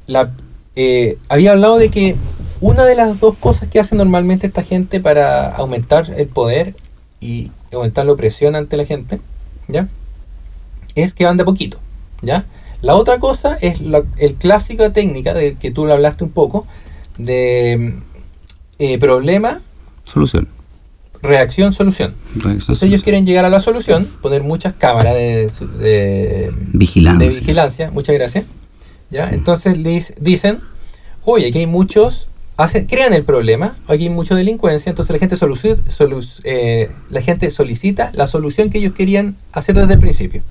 la, 0.07 0.31
eh, 0.75 1.17
había 1.29 1.51
hablado 1.51 1.77
de 1.77 1.89
que 1.89 2.15
una 2.61 2.85
de 2.85 2.95
las 2.95 3.19
dos 3.19 3.35
cosas 3.37 3.67
que 3.69 3.79
hace 3.79 3.95
normalmente 3.95 4.47
esta 4.47 4.63
gente 4.63 4.99
para 4.99 5.49
aumentar 5.49 6.09
el 6.15 6.27
poder 6.27 6.75
y 7.19 7.51
aumentar 7.73 8.05
la 8.05 8.11
opresión 8.13 8.55
ante 8.55 8.77
la 8.77 8.85
gente, 8.85 9.19
¿ya? 9.67 9.87
Es 10.95 11.13
que 11.13 11.25
van 11.25 11.37
de 11.37 11.43
poquito, 11.45 11.77
¿ya? 12.21 12.45
La 12.81 12.95
otra 12.95 13.19
cosa 13.19 13.57
es 13.61 13.79
la 13.81 14.03
el 14.17 14.35
clásica 14.35 14.91
técnica 14.91 15.33
de 15.33 15.55
que 15.55 15.71
tú 15.71 15.85
lo 15.85 15.93
hablaste 15.93 16.23
un 16.23 16.31
poco 16.31 16.65
de 17.17 17.93
eh, 18.83 18.97
problema, 18.97 19.59
Solución. 20.05 20.47
reacción, 21.21 21.71
solución. 21.73 22.15
Entonces 22.35 22.81
ellos 22.83 23.03
quieren 23.03 23.25
llegar 23.25 23.45
a 23.45 23.49
la 23.49 23.59
solución, 23.59 24.07
poner 24.21 24.41
muchas 24.43 24.73
cámaras 24.73 25.13
de, 25.15 26.51
Vigilancia. 26.73 27.27
de 27.29 27.35
vigilancia, 27.39 27.91
muchas 27.91 28.15
gracias. 28.15 28.45
¿ya? 29.09 29.25
Entonces 29.31 29.77
les 29.77 30.13
dicen, 30.19 30.59
oye, 31.25 31.47
aquí 31.47 31.59
hay 31.59 31.67
muchos, 31.67 32.27
hacen, 32.57 32.85
crean 32.87 33.13
el 33.13 33.23
problema, 33.23 33.75
aquí 33.87 34.03
hay 34.03 34.09
mucha 34.09 34.33
delincuencia, 34.35 34.89
entonces 34.89 35.13
la 35.13 35.19
gente, 35.19 35.35
solu- 35.35 36.39
eh, 36.43 36.89
la 37.09 37.21
gente 37.21 37.51
solicita 37.51 38.11
la 38.15 38.25
solución 38.27 38.69
que 38.69 38.79
ellos 38.79 38.93
querían 38.93 39.35
hacer 39.51 39.75
desde 39.75 39.93
el 39.93 39.99
principio. 39.99 40.41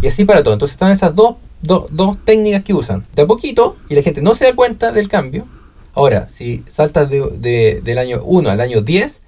Y 0.00 0.06
así 0.06 0.24
para 0.24 0.42
todo. 0.42 0.54
Entonces 0.54 0.74
están 0.74 0.90
esas 0.92 1.14
dos, 1.14 1.36
do- 1.62 1.86
dos 1.90 2.16
técnicas 2.24 2.62
que 2.64 2.74
usan. 2.74 3.04
De 3.14 3.22
a 3.22 3.26
poquito, 3.26 3.76
y 3.90 3.94
la 3.94 4.02
gente 4.02 4.22
no 4.22 4.34
se 4.34 4.44
da 4.46 4.54
cuenta 4.54 4.90
del 4.92 5.08
cambio. 5.08 5.46
Ahora, 5.94 6.28
si 6.28 6.62
saltas 6.68 7.10
de- 7.10 7.30
de- 7.38 7.80
del 7.82 7.98
año 7.98 8.20
1 8.24 8.50
al 8.50 8.60
año 8.60 8.80
10, 8.82 9.22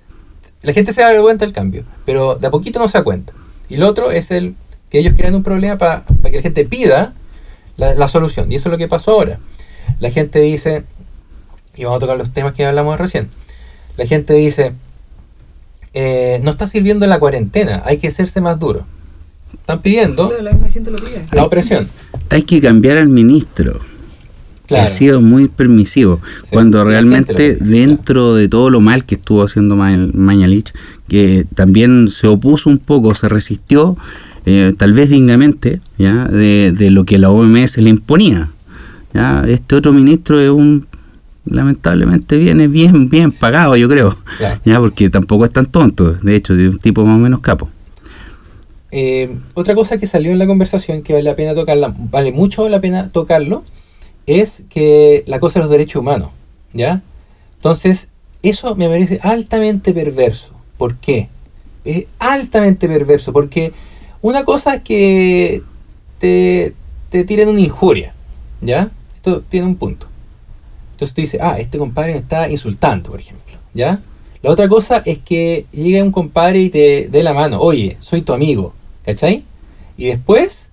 la 0.62 0.72
gente 0.72 0.92
se 0.92 1.03
da 1.03 1.20
cuenta 1.20 1.44
del 1.44 1.53
cambio, 1.55 1.85
pero 2.07 2.37
de 2.37 2.46
a 2.46 2.50
poquito 2.50 2.79
no 2.79 2.88
se 2.88 2.98
da 2.98 3.05
cuenta. 3.05 3.33
Y 3.68 3.77
lo 3.77 3.88
otro 3.88 4.11
es 4.11 4.31
el 4.31 4.55
que 4.90 4.98
ellos 4.98 5.14
crean 5.16 5.35
un 5.35 5.42
problema 5.42 5.77
para 5.77 6.05
que 6.31 6.37
la 6.37 6.42
gente 6.42 6.64
pida 6.64 7.12
la, 7.77 7.94
la 7.94 8.09
solución. 8.09 8.50
Y 8.50 8.57
eso 8.57 8.68
es 8.68 8.72
lo 8.72 8.79
que 8.79 8.88
pasó 8.88 9.11
ahora. 9.12 9.38
La 10.00 10.11
gente 10.11 10.40
dice, 10.40 10.85
y 11.74 11.85
vamos 11.85 11.98
a 11.98 12.00
tocar 12.00 12.16
los 12.16 12.33
temas 12.33 12.53
que 12.55 12.64
hablamos 12.64 12.98
recién, 12.98 13.29
la 13.96 14.07
gente 14.07 14.33
dice, 14.35 14.72
eh, 15.92 16.40
no 16.42 16.50
está 16.50 16.66
sirviendo 16.66 17.07
la 17.07 17.18
cuarentena, 17.18 17.83
hay 17.85 17.98
que 17.98 18.09
hacerse 18.09 18.40
más 18.40 18.59
duro. 18.59 18.87
Están 19.53 19.83
pidiendo 19.83 20.31
la 20.40 20.68
gente 20.68 20.90
lo 20.90 20.98
pide. 20.98 21.24
la 21.33 21.44
opresión. 21.44 21.88
Hay 22.31 22.42
que 22.42 22.61
cambiar 22.61 22.96
al 22.96 23.09
ministro. 23.09 23.81
Claro. 24.66 24.85
Ha 24.85 24.88
sido 24.88 25.20
muy 25.20 25.48
permisivo. 25.48 26.20
Sí, 26.42 26.50
cuando 26.53 26.85
realmente 26.85 27.55
dentro 27.57 28.35
de 28.35 28.48
todo 28.48 28.70
lo 28.70 28.81
mal 28.81 29.05
que 29.05 29.16
estuvo 29.16 29.42
haciendo 29.42 29.77
Ma- 29.77 30.09
Mañalich, 30.14 30.72
que 31.09 31.44
también 31.55 32.09
se 32.09 32.29
opuso 32.29 32.70
un 32.70 32.79
poco, 32.79 33.14
se 33.14 33.29
resistió, 33.29 33.96
eh, 34.46 34.72
tal 34.77 34.94
vez 34.94 35.11
dignamente, 35.11 35.81
¿ya? 35.98 36.24
De, 36.27 36.72
de 36.72 36.90
lo 36.90 37.05
que 37.05 37.18
la 37.18 37.31
OMS 37.31 37.77
le 37.79 37.90
imponía. 37.90 38.50
¿ya? 39.12 39.44
Este 39.46 39.74
otro 39.77 39.92
ministro 39.92 40.40
es 40.40 40.48
un 40.50 40.87
lamentablemente 41.46 42.38
viene 42.38 42.68
bien 42.68 43.11
bien 43.11 43.31
pagado 43.31 43.77
yo 43.77 43.87
creo 43.87 44.16
Claro. 44.38 44.62
ya 44.64 44.81
porque 44.81 45.11
tampoco 45.11 45.44
es 45.44 45.50
tan 45.53 45.66
tonto 45.66 46.12
de 46.12 46.37
hecho 46.37 46.55
es 46.55 46.70
un 46.70 46.79
tipo 46.79 47.05
más 47.05 47.16
o 47.16 47.18
menos 47.18 47.40
capo 47.40 47.68
Eh, 48.90 49.37
otra 49.55 49.74
cosa 49.74 49.98
que 49.98 50.07
salió 50.07 50.31
en 50.33 50.38
la 50.38 50.46
conversación 50.46 51.03
que 51.03 51.12
vale 51.12 51.24
la 51.24 51.37
pena 51.37 51.55
tocarla, 51.55 51.92
vale 52.11 52.33
mucho 52.33 52.68
la 52.68 52.81
pena 52.81 53.09
tocarlo, 53.11 53.62
es 54.26 54.62
que 54.68 55.24
la 55.26 55.40
cosa 55.40 55.58
de 55.58 55.64
los 55.64 55.70
derechos 55.70 56.00
humanos, 56.00 56.30
¿Ya? 56.72 57.02
Entonces, 57.56 58.08
eso 58.42 58.74
me 58.74 58.88
parece 58.88 59.20
altamente 59.22 59.94
perverso. 59.94 60.52
¿Por 60.76 60.96
qué? 60.96 61.28
Es 61.84 62.06
altamente 62.18 62.88
perverso 62.88 63.32
porque 63.32 63.72
una 64.20 64.44
cosa 64.44 64.74
es 64.74 64.82
que 64.82 65.62
te, 66.18 66.74
te 67.08 67.24
tiren 67.24 67.48
una 67.48 67.60
injuria, 67.60 68.12
¿ya? 68.60 68.90
Esto 69.14 69.40
tiene 69.42 69.66
un 69.66 69.76
punto. 69.76 70.08
Entonces 70.92 71.14
tú 71.14 71.20
dices, 71.20 71.40
ah, 71.40 71.58
este 71.58 71.78
compadre 71.78 72.12
me 72.12 72.18
está 72.18 72.50
insultando, 72.50 73.10
por 73.10 73.20
ejemplo, 73.20 73.54
¿ya? 73.72 74.00
La 74.42 74.50
otra 74.50 74.68
cosa 74.68 75.02
es 75.06 75.18
que 75.18 75.66
llegue 75.72 76.02
un 76.02 76.12
compadre 76.12 76.60
y 76.60 76.70
te 76.70 77.08
dé 77.10 77.22
la 77.22 77.32
mano, 77.32 77.60
oye, 77.60 77.96
soy 78.00 78.22
tu 78.22 78.34
amigo, 78.34 78.74
¿cachai? 79.04 79.44
Y 79.96 80.06
después, 80.06 80.70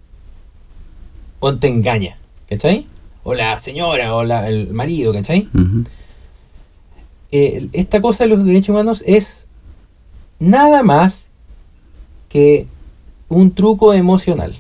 o 1.39 1.55
te 1.55 1.67
engaña, 1.69 2.17
¿cachai? 2.49 2.85
O 3.23 3.33
la 3.33 3.59
señora, 3.59 4.15
o 4.15 4.23
la, 4.23 4.47
el 4.49 4.73
marido, 4.73 5.13
¿cachai? 5.13 5.47
Eh, 7.31 7.69
esta 7.71 8.01
cosa 8.01 8.23
de 8.23 8.29
los 8.29 8.43
derechos 8.43 8.69
humanos 8.69 9.03
es 9.05 9.47
nada 10.39 10.83
más 10.83 11.27
que 12.29 12.67
un 13.29 13.53
truco 13.53 13.93
emocional. 13.93 14.55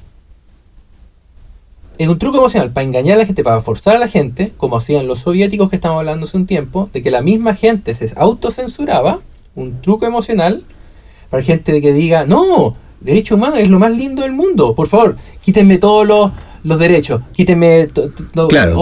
Es 1.97 2.07
un 2.07 2.17
truco 2.17 2.37
emocional 2.37 2.71
para 2.71 2.85
engañar 2.85 3.15
a 3.15 3.19
la 3.19 3.25
gente, 3.25 3.43
para 3.43 3.61
forzar 3.61 3.97
a 3.97 3.99
la 3.99 4.07
gente, 4.07 4.53
como 4.57 4.77
hacían 4.77 5.07
los 5.07 5.19
soviéticos 5.19 5.69
que 5.69 5.75
estamos 5.75 5.99
hablando 5.99 6.25
hace 6.25 6.37
un 6.37 6.45
tiempo, 6.45 6.89
de 6.93 7.01
que 7.01 7.11
la 7.11 7.21
misma 7.21 7.53
gente 7.55 7.93
se 7.93 8.11
autocensuraba, 8.15 9.19
un 9.55 9.81
truco 9.81 10.05
emocional, 10.05 10.63
para 11.29 11.43
gente 11.43 11.79
que 11.81 11.93
diga, 11.93 12.25
no, 12.25 12.75
derecho 13.01 13.35
humano 13.35 13.57
es 13.57 13.69
lo 13.69 13.79
más 13.79 13.91
lindo 13.91 14.21
del 14.21 14.31
mundo, 14.31 14.73
por 14.75 14.87
favor, 14.87 15.17
quítenme 15.41 15.77
todos 15.77 16.07
los, 16.07 16.31
los 16.63 16.79
derechos, 16.79 17.21
to- 17.87 18.09
to- 18.09 18.23
Claro, 18.47 18.77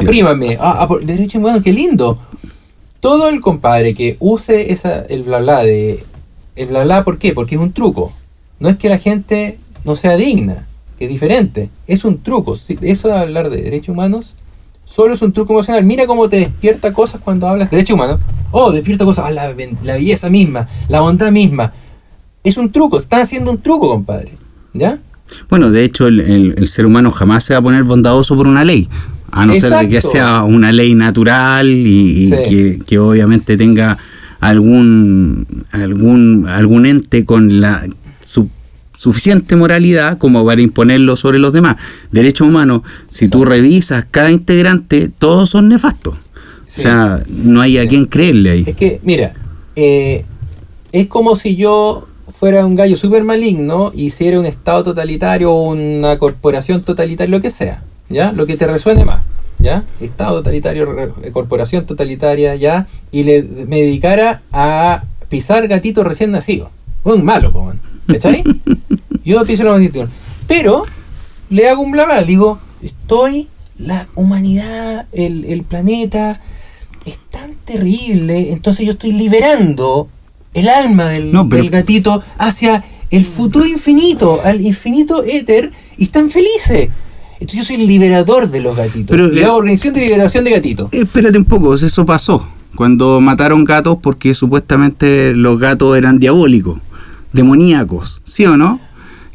ah, 0.60 0.78
ah, 0.82 0.88
por- 0.88 1.06
derecho 1.06 1.38
humano, 1.40 1.62
qué 1.64 1.72
lindo. 1.74 2.20
Todo 3.00 3.30
el 3.30 3.40
compadre 3.40 3.94
que 3.94 4.18
use 4.20 4.72
esa, 4.74 5.02
el 5.04 5.24
bla 5.24 5.40
bla 5.40 5.64
de... 5.64 6.04
El 6.56 6.68
bla 6.68 6.84
bla, 6.84 7.04
¿por 7.06 7.18
qué? 7.18 7.34
Porque 7.34 7.56
es 7.56 7.62
un 7.62 7.72
truco. 7.72 8.12
No 8.60 8.68
es 8.68 8.76
que 8.76 8.90
la 8.90 8.98
gente 8.98 9.58
no 9.86 9.96
sea 9.96 10.18
digna, 10.18 10.68
que 10.98 11.06
es 11.06 11.10
diferente. 11.12 11.70
Es 11.88 12.04
un 12.04 12.22
truco. 12.22 12.58
Si- 12.58 12.78
Eso 12.82 13.08
de 13.08 13.14
hablar 13.18 13.50
de 13.50 13.62
derechos 13.62 13.90
humanos 13.90 14.36
solo 14.84 15.14
es 15.14 15.22
un 15.22 15.32
truco 15.32 15.54
emocional. 15.54 15.86
Mira 15.86 16.06
cómo 16.08 16.28
te 16.28 16.38
despierta 16.38 16.92
cosas 16.92 17.22
cuando 17.24 17.48
hablas 17.48 17.70
de 17.70 17.78
derechos 17.78 17.94
humanos. 17.96 18.20
Oh, 18.52 18.72
despierta 18.72 19.06
cosas. 19.06 19.26
Ah, 19.28 19.32
la, 19.32 19.54
la 19.84 19.94
belleza 19.94 20.30
misma, 20.30 20.68
la 20.90 21.00
bondad 21.00 21.32
misma. 21.32 21.72
Es 22.44 22.58
un 22.58 22.70
truco. 22.72 23.00
Están 23.00 23.22
haciendo 23.22 23.52
un 23.52 23.62
truco, 23.62 23.88
compadre. 23.88 24.32
¿Ya? 24.74 25.00
Bueno, 25.50 25.72
de 25.72 25.84
hecho, 25.84 26.08
el, 26.08 26.20
el- 26.20 26.54
el 26.58 26.68
ser 26.68 26.86
humano 26.86 27.12
jamás 27.12 27.44
se 27.44 27.54
va 27.54 27.60
a 27.60 27.62
poner 27.62 27.84
bondadoso 27.84 28.36
por 28.36 28.48
una 28.48 28.64
ley, 28.64 28.88
a 29.32 29.46
no 29.46 29.54
ser 29.56 29.72
de 29.74 29.90
que 29.90 29.96
Exacto. 29.98 30.10
sea 30.18 30.44
una 30.44 30.72
ley 30.72 30.96
natural 30.96 31.68
y, 31.70 32.24
y 32.24 32.30
Sí. 32.30 32.36
que, 32.50 32.80
que 32.86 33.00
obviamente 33.00 33.58
tenga 33.58 33.96
algún, 34.40 35.46
algún, 35.72 36.46
algún 36.48 36.86
ente 36.86 37.26
con 37.26 37.62
la 37.62 37.86
su- 38.22 38.50
suficiente 38.98 39.56
moralidad 39.56 40.18
como 40.18 40.46
para 40.46 40.62
imponerlo 40.62 41.16
sobre 41.16 41.40
los 41.40 41.54
demás. 41.54 41.76
Derechos 42.12 42.48
humanos, 42.48 42.82
si 43.08 43.30
tú 43.30 43.46
revisas 43.46 44.06
cada 44.10 44.32
integrante, 44.32 45.10
todos 45.18 45.50
son 45.52 45.70
nefastos. 45.70 46.16
Sí. 46.68 46.82
O 46.82 46.84
sea, 46.84 47.24
no 47.30 47.62
hay 47.62 47.78
a 47.78 47.84
Sí. 47.84 47.88
quien 47.90 48.06
creerle 48.08 48.50
ahí. 48.52 48.64
Es 48.68 48.76
que, 48.76 49.00
mira, 49.04 49.34
eh, 49.76 50.26
es 50.92 51.08
como 51.08 51.36
si 51.36 51.56
yo 51.56 52.08
fuera 52.40 52.66
un 52.66 52.76
gallo 52.76 52.96
súper 52.96 53.24
maligno 53.24 53.92
y 53.94 54.06
hiciera 54.06 54.40
un 54.40 54.46
estado 54.46 54.84
totalitario 54.84 55.52
o 55.52 55.64
una 55.72 56.18
corporación 56.18 56.84
totalitaria, 56.84 57.36
lo 57.36 57.42
que 57.42 57.50
sea, 57.50 57.84
¿ya? 58.10 58.32
Lo 58.32 58.46
que 58.46 58.56
te 58.56 58.66
resuene 58.66 59.04
más, 59.04 59.22
¿ya? 59.60 59.84
Estado 60.00 60.38
totalitario, 60.38 60.86
re- 60.86 61.32
corporación 61.32 61.86
totalitaria, 61.86 62.56
¿ya? 62.56 62.88
Y 63.12 63.24
le, 63.24 63.44
me 63.44 63.82
dedicara 63.82 64.42
a 64.54 65.04
pisar 65.28 65.68
gatitos 65.68 66.06
recién 66.06 66.32
nacidos. 66.32 66.70
Un 67.04 67.24
malo, 67.26 67.52
man, 67.52 67.80
¿cachai? 68.08 68.42
Yo 69.26 69.44
piso 69.46 69.64
los 69.64 69.78
gatitos. 69.78 70.10
Pero 70.48 70.86
le 71.50 71.68
hago 71.70 71.82
un 71.82 71.92
bla 71.92 72.06
bla, 72.06 72.24
digo, 72.24 72.60
estoy, 72.82 73.50
la 73.78 74.08
humanidad, 74.16 75.08
el, 75.12 75.44
el 75.46 75.64
planeta, 75.64 76.40
es 77.06 77.18
tan 77.30 77.56
terrible, 77.66 78.52
entonces 78.52 78.86
yo 78.86 78.92
estoy 78.94 79.12
liberando 79.14 80.08
el 80.54 80.68
alma 80.70 81.06
del, 81.10 81.32
No, 81.32 81.48
pero- 81.48 81.62
del 81.64 81.72
gatito 81.72 82.24
hacia 82.38 82.84
el 83.12 83.26
futuro 83.26 83.66
infinito, 83.66 84.40
al 84.44 84.62
infinito 84.62 85.24
éter, 85.24 85.72
y 85.98 86.04
están 86.06 86.30
felices. 86.30 86.90
Entonces 87.34 87.58
yo 87.60 87.64
soy 87.64 87.78
el 87.78 87.88
liberador 87.88 88.50
de 88.50 88.60
los 88.62 88.76
gatitos. 88.76 89.08
Pero, 89.10 89.34
y 89.34 89.40
eh, 89.40 89.46
hago 89.46 89.58
organización 89.58 89.94
de 89.94 90.02
liberación 90.02 90.44
de 90.44 90.52
gatitos. 90.52 90.90
Espérate 90.92 91.38
un 91.38 91.46
poco, 91.46 91.74
eso 91.74 92.06
pasó. 92.06 92.46
Cuando 92.76 93.20
mataron 93.22 93.64
gatos 93.64 93.98
porque 94.02 94.34
supuestamente 94.34 95.34
los 95.34 95.60
gatos 95.60 95.98
eran 95.98 96.20
diabólicos, 96.20 96.80
demoníacos, 97.34 98.22
¿sí 98.26 98.46
o 98.46 98.58
no? 98.58 98.80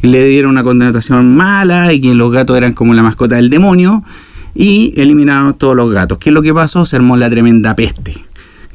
Le 0.03 0.27
dieron 0.27 0.51
una 0.53 0.63
connotación 0.63 1.35
mala 1.35 1.93
y 1.93 2.01
que 2.01 2.15
los 2.15 2.31
gatos 2.31 2.57
eran 2.57 2.75
como 2.75 2.93
la 2.95 3.03
mascota 3.03 3.37
del 3.37 3.49
demonio 3.49 4.05
y 4.55 4.93
eliminaron 5.01 5.55
todos 5.55 5.75
los 5.75 5.91
gatos. 5.91 6.19
¿Qué 6.19 6.31
es 6.31 6.35
lo 6.35 6.43
que 6.43 6.53
pasó? 6.53 6.85
Se 6.85 6.97
armó 6.97 7.17
la 7.17 7.31
tremenda 7.31 7.75
peste. 7.75 8.15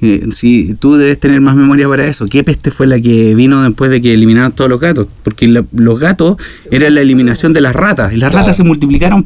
Eh, 0.02 0.28
si 0.32 0.76
tú 0.76 0.96
debes 0.96 1.20
tener 1.20 1.42
más 1.42 1.56
memoria 1.56 1.88
para 1.90 2.06
eso, 2.06 2.26
¿qué 2.28 2.44
peste 2.44 2.72
fue 2.72 2.88
la 2.88 3.00
que 3.02 3.36
vino 3.36 3.62
después 3.64 3.92
de 3.92 4.02
que 4.02 4.14
eliminaron 4.14 4.52
todos 4.54 4.70
los 4.70 4.80
gatos? 4.80 5.08
Porque 5.24 5.48
la- 5.48 5.66
los 5.74 6.00
gatos 6.00 6.38
era 6.72 6.90
la 6.90 7.02
eliminación 7.02 7.52
de 7.54 7.62
las 7.62 7.76
ratas 7.76 8.14
y 8.14 8.18
las 8.18 8.32
Claro. 8.32 8.44
ratas 8.46 8.58
se 8.58 8.64
multiplicaron 8.64 9.26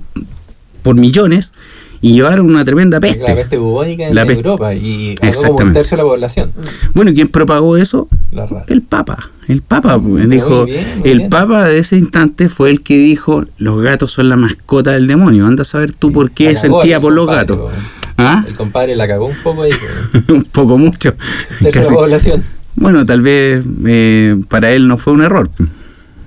por 0.81 0.95
millones 0.95 1.53
y 2.01 2.13
llevaron 2.13 2.47
una 2.47 2.65
tremenda 2.65 2.99
peste. 2.99 3.23
La 3.25 3.35
peste 3.35 3.57
bubónica 3.57 4.07
en 4.07 4.15
La 4.15 4.25
peste- 4.25 4.39
Europa 4.45 4.73
y 4.73 5.15
como 5.45 5.57
un 5.59 5.73
tercio 5.73 5.95
de 5.95 6.03
la 6.03 6.09
población. 6.09 6.51
Bueno, 6.93 7.11
¿quién 7.13 7.27
propagó 7.29 7.77
eso? 7.77 8.07
La 8.31 8.45
rata. 8.45 8.65
El 8.73 8.81
Papa. 8.81 9.29
El 9.47 9.61
Papa 9.61 9.99
pues, 9.99 10.25
Muy 10.27 10.35
dijo, 10.35 10.65
bien, 10.65 10.85
muy 10.99 11.09
el 11.09 11.17
bien. 11.19 11.29
Papa 11.29 11.67
de 11.67 11.77
ese 11.79 11.97
instante 11.97 12.49
fue 12.49 12.71
el 12.71 12.81
que 12.81 12.97
dijo, 12.97 13.45
los 13.57 13.81
gatos 13.81 14.11
son 14.11 14.27
la 14.27 14.35
mascota 14.37 14.91
del 14.91 15.05
demonio. 15.07 15.45
Anda 15.45 15.61
a 15.61 15.65
saber 15.65 15.93
tú 15.93 16.11
por 16.11 16.31
qué 16.31 16.55
sentía 16.57 16.99
por 16.99 17.13
los 17.13 17.27
gatos. 17.27 17.57
po. 17.57 17.69
¿Ah? 18.17 18.43
El 18.47 18.55
compadre 18.55 18.95
la 18.95 19.07
cagó 19.07 19.25
un 19.25 19.37
poco 19.43 19.63
ahí. 19.63 19.71
po. 19.71 20.33
Un 20.33 20.43
poco 20.43 20.77
mucho. 20.77 21.15
La 21.61 21.81
población. 21.81 22.43
Bueno, 22.75 23.05
tal 23.05 23.21
vez 23.21 23.63
eh, 23.85 24.35
para 24.47 24.71
él 24.71 24.87
no 24.87 24.97
fue 24.97 25.13
un 25.13 25.23
error. 25.23 25.49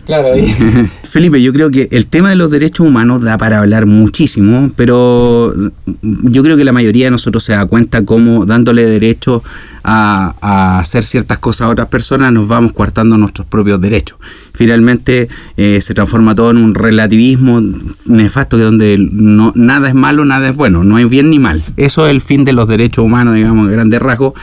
Claro, 0.06 0.32
ahí. 0.32 0.46
Felipe, 1.02 1.42
yo 1.42 1.52
creo 1.52 1.68
que 1.70 1.88
el 1.90 2.06
tema 2.06 2.30
de 2.30 2.36
los 2.36 2.48
derechos 2.48 2.86
humanos 2.86 3.22
da 3.22 3.36
para 3.36 3.58
hablar 3.58 3.86
muchísimo, 3.86 4.70
pero 4.76 5.52
yo 6.02 6.42
creo 6.44 6.56
que 6.56 6.62
la 6.62 6.72
mayoría 6.72 7.06
de 7.06 7.10
nosotros 7.10 7.42
se 7.42 7.54
da 7.54 7.66
cuenta 7.66 8.04
cómo 8.04 8.46
dándole 8.46 8.86
derecho 8.86 9.42
a, 9.82 10.78
hacer 10.78 11.02
ciertas 11.02 11.38
cosas 11.38 11.62
a 11.62 11.70
otras 11.70 11.88
personas 11.88 12.32
nos 12.32 12.46
vamos 12.46 12.72
coartando 12.72 13.18
nuestros 13.18 13.48
propios 13.48 13.80
derechos. 13.80 14.16
Finalmente 14.54 15.28
eh, 15.56 15.80
se 15.80 15.92
transforma 15.92 16.36
todo 16.36 16.52
en 16.52 16.58
un 16.58 16.74
relativismo 16.74 17.60
nefasto 18.04 18.56
que 18.56 18.62
donde 18.62 18.96
nada 19.00 19.88
es 19.88 19.94
malo, 19.94 20.24
nada 20.24 20.50
es 20.50 20.56
bueno, 20.56 20.84
no 20.84 20.96
hay 20.96 21.04
bien 21.06 21.30
ni 21.30 21.40
mal. 21.40 21.64
Eso 21.76 22.06
es 22.06 22.12
el 22.12 22.20
fin 22.20 22.44
de 22.44 22.52
los 22.52 22.68
derechos 22.68 23.04
humanos, 23.04 23.34
digamos, 23.34 23.66
a 23.66 23.70
grandes 23.72 24.00
rasgos. 24.00 24.34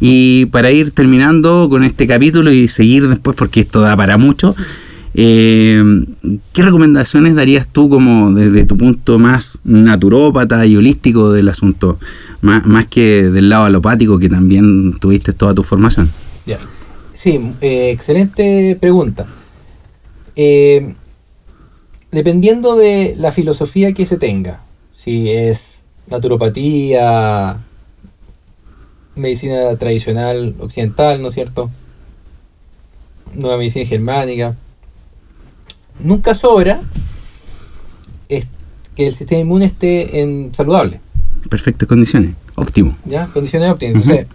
Y 0.00 0.46
para 0.46 0.70
ir 0.70 0.92
terminando 0.92 1.66
con 1.68 1.82
este 1.82 2.06
capítulo 2.06 2.52
y 2.52 2.68
seguir 2.68 3.08
después, 3.08 3.36
porque 3.36 3.60
esto 3.60 3.80
da 3.80 3.96
para 3.96 4.16
mucho, 4.16 4.54
eh, 5.20 5.82
¿Qué 6.52 6.62
recomendaciones 6.62 7.34
darías 7.34 7.66
tú 7.66 7.88
como 7.88 8.32
desde 8.32 8.64
tu 8.66 8.76
punto 8.76 9.18
más 9.18 9.58
naturópata 9.64 10.64
y 10.64 10.76
holístico 10.76 11.32
del 11.32 11.48
asunto? 11.48 11.98
Más, 12.40 12.64
más 12.64 12.86
que 12.86 13.24
del 13.24 13.48
lado 13.48 13.64
alopático 13.64 14.20
que 14.20 14.28
también 14.28 14.96
tuviste 15.00 15.32
toda 15.32 15.54
tu 15.54 15.64
formación. 15.64 16.08
Ya. 16.46 16.60
Sí, 17.14 17.40
eh, 17.60 17.90
excelente 17.90 18.78
pregunta. 18.80 19.26
Eh, 20.36 20.94
dependiendo 22.12 22.76
de 22.76 23.16
la 23.18 23.32
filosofía 23.32 23.92
que 23.92 24.06
se 24.06 24.18
tenga, 24.18 24.60
si 24.94 25.30
es 25.30 25.82
naturopatía, 26.06 27.58
medicina 29.16 29.74
tradicional 29.74 30.54
occidental, 30.60 31.20
¿no 31.20 31.26
es 31.26 31.34
cierto? 31.34 31.70
Nueva 33.34 33.58
medicina 33.58 33.84
germánica. 33.84 34.54
Nunca 36.00 36.34
sobra 36.34 36.80
es 38.28 38.46
que 38.94 39.06
el 39.08 39.12
sistema 39.14 39.40
inmune 39.42 39.64
esté 39.66 40.20
en 40.20 40.50
saludable. 40.54 41.00
Perfectas 41.48 41.88
condiciones. 41.88 42.32
Óptimo. 42.56 42.96
¿ya? 43.04 43.26
Condiciones 43.26 43.70
óptimas. 43.70 43.96
Entonces, 44.02 44.26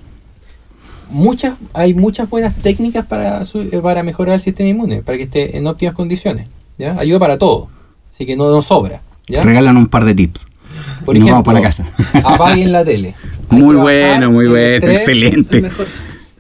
muchas, 1.10 1.56
hay 1.73 1.93
muchas 1.93 2.30
buenas 2.30 2.56
técnicas 2.56 3.06
para, 3.06 3.43
su- 3.45 3.62
eh, 3.62 3.80
para 3.82 4.04
mejorar 4.04 4.36
el 4.36 4.41
sistema 4.41 4.69
inmune, 4.69 5.02
para 5.04 5.17
que 5.17 5.23
esté 5.26 5.58
en 5.58 5.67
óptimas 5.67 5.93
condiciones. 5.95 6.47
¿ya? 6.78 6.97
Ayuda 6.97 7.19
para 7.19 7.38
todo. 7.38 7.67
Así 8.12 8.26
que 8.26 8.36
no, 8.36 8.49
no 8.49 8.62
sobra. 8.62 9.02
¿ya? 9.28 9.43
Regalan 9.43 9.78
un 9.78 9.88
par 9.88 10.06
de 10.06 10.15
tips. 10.15 10.47
Por 11.06 11.15
y 11.15 11.19
nos 11.19 11.28
ejemplo, 11.30 11.43
vamos 11.43 11.45
para 11.45 11.60
la 11.60 11.65
casa. 11.65 11.86
apaguen 12.28 12.71
la 12.71 12.84
tele. 12.84 13.15
Hay 13.49 13.60
Muy 13.60 13.76
bueno, 13.76 14.32
muy 14.32 14.47
bueno, 14.47 14.88
excelente. 14.88 15.69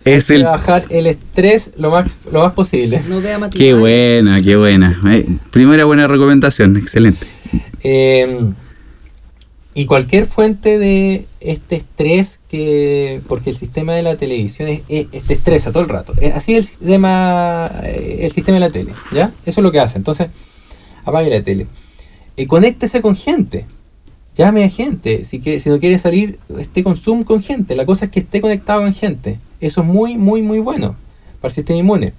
Es 0.05 0.29
el... 0.29 0.43
bajar 0.43 0.85
el 0.89 1.07
estrés 1.07 1.71
lo 1.77 1.91
más, 1.91 2.17
lo 2.31 2.41
más 2.41 2.53
posible. 2.53 3.01
No 3.07 3.21
vea. 3.21 3.39
Qué 3.49 3.73
buena, 3.73 4.41
qué 4.41 4.55
buena. 4.55 4.99
Eh, 5.09 5.25
primera 5.51 5.85
buena 5.85 6.07
recomendación, 6.07 6.75
excelente. 6.77 7.25
Eh, 7.83 8.51
y 9.75 9.85
cualquier 9.85 10.25
fuente 10.27 10.77
de 10.77 11.25
este 11.39 11.75
estrés 11.77 12.39
que 12.49 13.21
porque 13.27 13.49
el 13.49 13.55
sistema 13.55 13.93
de 13.93 14.03
la 14.03 14.15
televisión 14.17 14.69
es, 14.69 14.81
es- 14.87 15.07
es- 15.11 15.23
te 15.23 15.33
estresa 15.33 15.71
todo 15.71 15.81
el 15.83 15.89
rato 15.89 16.13
Es 16.21 16.35
así 16.35 16.55
el 16.55 16.63
sistema 16.63 17.71
eh, 17.83 18.19
el 18.21 18.31
sistema 18.31 18.55
de 18.57 18.59
la 18.59 18.69
tele 18.69 18.93
ya 19.11 19.31
eso 19.45 19.59
es 19.61 19.63
lo 19.63 19.71
que 19.71 19.79
hace 19.79 19.97
entonces 19.97 20.27
apague 21.05 21.29
la 21.31 21.41
tele 21.41 21.65
y 22.35 22.45
conéctese 22.45 23.01
con 23.01 23.15
gente 23.15 23.65
llame 24.37 24.63
a 24.63 24.69
gente 24.69 25.25
si 25.25 25.39
que 25.39 25.59
si 25.59 25.69
no 25.69 25.79
quiere 25.79 25.97
salir 25.97 26.37
esté 26.59 26.83
con 26.83 26.95
Zoom 26.95 27.23
con 27.23 27.41
gente 27.41 27.75
la 27.75 27.87
cosa 27.87 28.05
es 28.05 28.11
que 28.11 28.19
esté 28.19 28.41
conectado 28.41 28.81
con 28.81 28.93
gente 28.93 29.39
eso 29.65 29.81
es 29.81 29.87
muy 29.87 30.17
muy 30.17 30.41
muy 30.41 30.59
bueno 30.59 30.95
para 31.41 31.49
el 31.51 31.55
sistema 31.55 31.79
inmune 31.79 32.13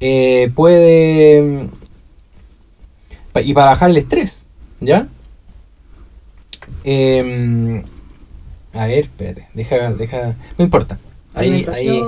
Eh, 0.00 0.50
puede 0.54 1.68
y 3.44 3.52
para 3.54 3.70
bajar 3.70 3.90
el 3.90 3.96
estrés 3.96 4.44
ya 4.80 5.08
Em, 6.84 7.82
a 8.72 8.86
ver, 8.86 9.04
espérate, 9.04 9.48
deja, 9.54 9.92
deja, 9.92 10.36
no 10.56 10.64
importa. 10.64 10.98
Ahí, 11.34 11.64
ahí, 11.72 12.02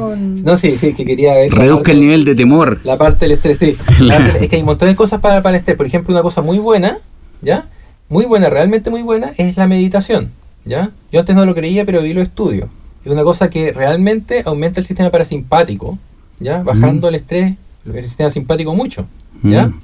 no, 0.44 0.56
sí, 0.56 0.76
sí, 0.76 0.92
que 0.94 1.04
quería 1.04 1.34
ver. 1.34 1.50
Reduzca 1.52 1.76
parte- 1.76 1.92
el 1.92 2.00
nivel 2.00 2.24
de 2.24 2.34
temor. 2.34 2.80
La 2.84 2.96
parte 2.98 3.24
del 3.26 3.32
estrés, 3.32 3.58
sí. 3.58 3.76
Es 4.40 4.48
que 4.48 4.56
hay 4.56 4.60
un 4.62 4.66
montón 4.66 4.88
de 4.88 4.96
cosas 4.96 5.20
para, 5.20 5.42
para 5.42 5.56
el 5.56 5.60
estrés. 5.60 5.76
Por 5.76 5.86
ejemplo, 5.86 6.12
una 6.14 6.22
cosa 6.22 6.42
muy 6.42 6.58
buena, 6.58 6.98
¿ya? 7.42 7.66
Muy 8.08 8.24
buena, 8.26 8.50
realmente 8.50 8.90
muy 8.90 9.02
buena, 9.02 9.32
es 9.38 9.56
la 9.56 9.66
meditación, 9.66 10.30
¿ya? 10.64 10.90
Yo 11.12 11.20
antes 11.20 11.34
no 11.36 11.44
lo 11.46 11.54
creía, 11.54 11.84
pero 11.84 12.02
vi 12.02 12.12
los 12.12 12.24
estudios. 12.24 12.68
Es 13.04 13.10
una 13.10 13.22
cosa 13.22 13.48
que 13.50 13.72
realmente 13.72 14.42
aumenta 14.44 14.80
el 14.80 14.86
sistema 14.86 15.10
parasimpático, 15.10 15.98
¿ya? 16.38 16.62
Bajando 16.62 17.08
el 17.08 17.14
estrés, 17.14 17.54
el 17.86 18.02
sistema 18.04 18.30
simpático 18.30 18.74
mucho, 18.74 19.06
¿ya? 19.42 19.68
Mm. 19.68 19.80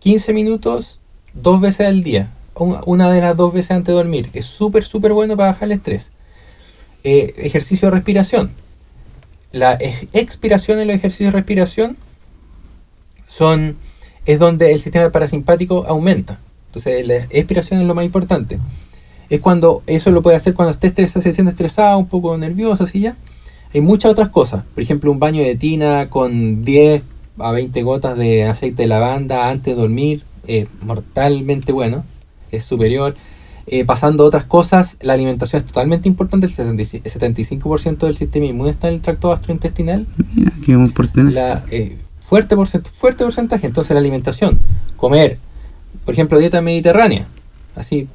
15 0.00 0.32
minutos 0.32 0.98
dos 1.34 1.60
veces 1.60 1.86
al 1.86 2.02
día. 2.02 2.30
un- 2.58 2.78
Una 2.86 3.10
de 3.10 3.20
las 3.20 3.36
dos 3.36 3.52
veces 3.52 3.70
antes 3.72 3.88
de 3.88 3.92
dormir. 3.92 4.30
Es 4.32 4.46
súper, 4.46 4.82
súper 4.84 5.12
bueno 5.12 5.36
para 5.36 5.50
bajar 5.52 5.64
el 5.68 5.72
estrés. 5.72 6.10
Eh, 7.04 7.34
ejercicio 7.36 7.88
de 7.90 7.94
respiración. 7.96 8.50
La 9.52 9.74
ex- 9.74 10.06
expiración 10.14 10.80
en 10.80 10.86
los 10.88 10.96
ejercicios 10.96 11.32
de 11.32 11.38
respiración 11.38 11.96
son 13.28 13.76
es 14.24 14.38
donde 14.38 14.72
el 14.72 14.80
sistema 14.80 15.10
parasimpático 15.10 15.84
aumenta. 15.86 16.38
Entonces 16.68 17.06
la 17.06 17.16
expiración 17.30 17.80
es 17.80 17.86
lo 17.86 17.94
más 17.94 18.04
importante. 18.04 18.58
Es 19.30 19.40
cuando 19.40 19.82
eso 19.86 20.10
lo 20.10 20.22
puede 20.22 20.36
hacer 20.36 20.54
cuando 20.54 20.72
esté 20.72 20.88
estresado, 20.88 21.22
se 21.22 21.32
siente 21.34 21.50
estresado, 21.50 21.98
un 21.98 22.06
poco 22.06 22.36
nervioso, 22.38 22.84
así 22.84 23.00
ya. 23.00 23.16
Hay 23.74 23.80
muchas 23.80 24.12
otras 24.12 24.28
cosas. 24.28 24.62
Por 24.74 24.82
ejemplo, 24.82 25.10
un 25.10 25.18
baño 25.18 25.42
de 25.42 25.56
tina 25.56 26.08
con 26.08 26.62
10 26.64 27.02
a 27.38 27.50
20 27.50 27.82
gotas 27.82 28.16
de 28.16 28.44
aceite 28.44 28.82
de 28.82 28.88
lavanda 28.88 29.48
antes 29.50 29.74
de 29.74 29.80
dormir. 29.80 30.22
eh, 30.48 30.68
mortalmente 30.82 31.72
bueno. 31.72 32.04
Es 32.52 32.62
superior. 32.64 33.16
Eh, 33.66 33.84
pasando 33.84 34.22
a 34.22 34.26
otras 34.28 34.44
cosas, 34.44 34.96
la 35.00 35.14
alimentación 35.14 35.60
es 35.60 35.66
totalmente 35.66 36.08
importante. 36.08 36.46
El 36.46 36.52
65% 36.52 37.02
el 37.04 37.12
75% 37.12 38.06
del 38.06 38.16
sistema 38.16 38.46
inmune 38.46 38.70
está 38.70 38.86
en 38.86 38.94
el 38.94 39.00
tracto 39.00 39.30
gastrointestinal. 39.30 40.06
Mira, 40.34 40.52
qué 40.64 40.76
buen 40.76 40.92
porcentaje. 40.92 41.34
La, 41.34 41.64
eh, 41.72 41.98
fuerte, 42.20 42.56
porcent- 42.56 42.86
fuerte 42.86 43.24
porcentaje. 43.24 43.66
Entonces 43.66 43.92
la 43.92 43.98
alimentación. 43.98 44.60
Comer, 44.96 45.38
por 46.04 46.14
ejemplo, 46.14 46.38
dieta 46.38 46.60
mediterránea. 46.60 47.26
Así, 47.74 48.06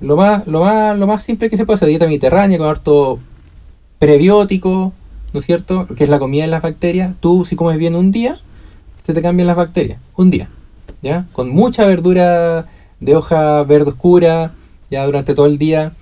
lo 0.00 0.16
más, 0.16 0.46
lo 0.46 0.60
más, 0.60 0.98
lo 0.98 1.06
más 1.06 1.22
simple 1.22 1.48
que 1.50 1.56
se 1.56 1.64
puede 1.64 1.76
hacer, 1.76 1.88
dieta 1.88 2.06
mediterránea 2.06 2.58
con 2.58 2.68
harto 2.68 3.18
prebiótico, 3.98 4.92
¿no 5.32 5.40
es 5.40 5.46
cierto? 5.46 5.86
Que 5.96 6.04
es 6.04 6.10
la 6.10 6.18
comida 6.18 6.44
de 6.44 6.50
las 6.50 6.62
bacterias. 6.62 7.14
Tú, 7.20 7.44
si 7.44 7.56
comes 7.56 7.78
bien 7.78 7.94
un 7.94 8.10
día, 8.12 8.36
se 9.02 9.14
te 9.14 9.22
cambian 9.22 9.46
las 9.46 9.56
bacterias. 9.56 9.98
Un 10.16 10.30
día. 10.30 10.48
¿Ya? 11.02 11.26
Con 11.32 11.50
mucha 11.50 11.86
verdura 11.86 12.66
de 13.00 13.16
hoja 13.16 13.62
verde 13.64 13.90
oscura, 13.90 14.52
ya 14.90 15.04
durante 15.04 15.34
todo 15.34 15.46
el 15.46 15.58
día, 15.58 15.92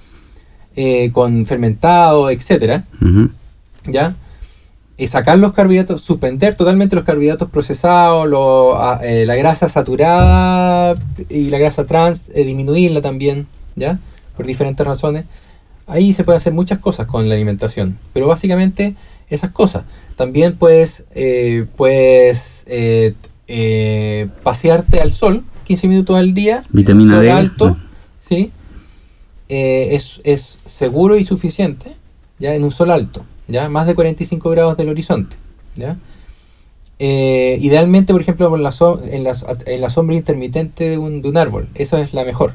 eh, 0.77 1.11
con 1.13 1.47
fermentado, 1.47 2.31
etcétera. 2.31 2.85
¿ya? 3.87 4.15
Y 4.97 5.09
sacar 5.09 5.39
los 5.39 5.53
carbohidratos, 5.53 6.03
suspender 6.03 6.55
totalmente 6.55 6.95
los 6.97 7.05
carbohidratos 7.05 7.51
procesados, 7.51 8.27
lo- 8.29 8.81
a- 8.81 9.01
eh, 9.03 9.27
la 9.27 9.35
grasa 9.35 9.69
saturada 9.69 10.95
y 11.29 11.51
la 11.51 11.59
grasa 11.59 11.85
trans, 11.85 12.31
eh, 12.35 12.45
disminuirla 12.45 13.01
también, 13.01 13.47
¿ya? 13.77 13.99
Por 14.37 14.47
diferentes 14.47 14.87
razones. 14.87 15.25
Ahí 15.87 16.13
se 16.15 16.25
puede 16.25 16.39
hacer 16.39 16.53
muchas 16.53 16.79
cosas 16.79 17.07
con 17.07 17.29
la 17.29 17.35
alimentación, 17.35 17.99
pero 18.13 18.27
básicamente 18.27 18.95
esas 19.29 19.51
cosas. 19.51 19.85
También 20.17 20.57
puedes, 20.57 21.05
eh, 21.15 21.67
puedes 21.77 22.65
eh, 22.69 23.15
eh, 23.49 24.29
pasearte 24.43 25.01
al 25.01 25.11
sol 25.13 25.45
15 25.65 25.89
minutos 25.89 26.17
al 26.17 26.33
día, 26.35 26.63
Vitamina 26.71 27.15
sol 27.17 27.23
D. 27.23 27.31
alto, 27.31 27.77
¿sí? 28.21 28.51
Eh, 29.49 29.89
es, 29.93 30.21
es 30.25 30.59
seguro 30.67 31.17
y 31.19 31.25
suficiente, 31.27 31.93
ya 32.39 32.55
en 32.55 32.65
un 32.65 32.71
sol 32.71 32.91
alto, 32.91 33.25
ya 33.49 33.69
más 33.69 33.87
de 33.87 33.95
45 33.95 34.49
grados 34.51 34.77
del 34.79 34.89
horizonte, 34.89 35.37
ya. 35.77 35.97
Eh, 36.99 37.59
idealmente, 37.61 38.13
por 38.13 38.23
ejemplo, 38.23 38.49
por 38.49 38.61
la 38.61 38.73
so- 38.73 39.03
en, 39.05 39.25
la, 39.25 39.35
en 39.67 39.81
la 39.81 39.91
sombra 39.91 40.15
intermitente 40.17 40.89
de 40.91 40.99
un, 40.99 41.21
de 41.23 41.29
un 41.29 41.37
árbol, 41.37 41.69
esa 41.75 42.01
es 42.01 42.15
la 42.15 42.25
mejor. 42.25 42.55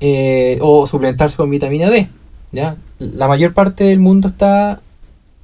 Eh, 0.00 0.58
o 0.60 0.86
suplementarse 0.86 1.36
con 1.36 1.48
vitamina 1.50 1.88
D, 1.90 2.08
ya. 2.52 2.76
La 2.98 3.28
mayor 3.28 3.54
parte 3.54 3.84
del 3.84 3.98
mundo 3.98 4.28
está, 4.28 4.80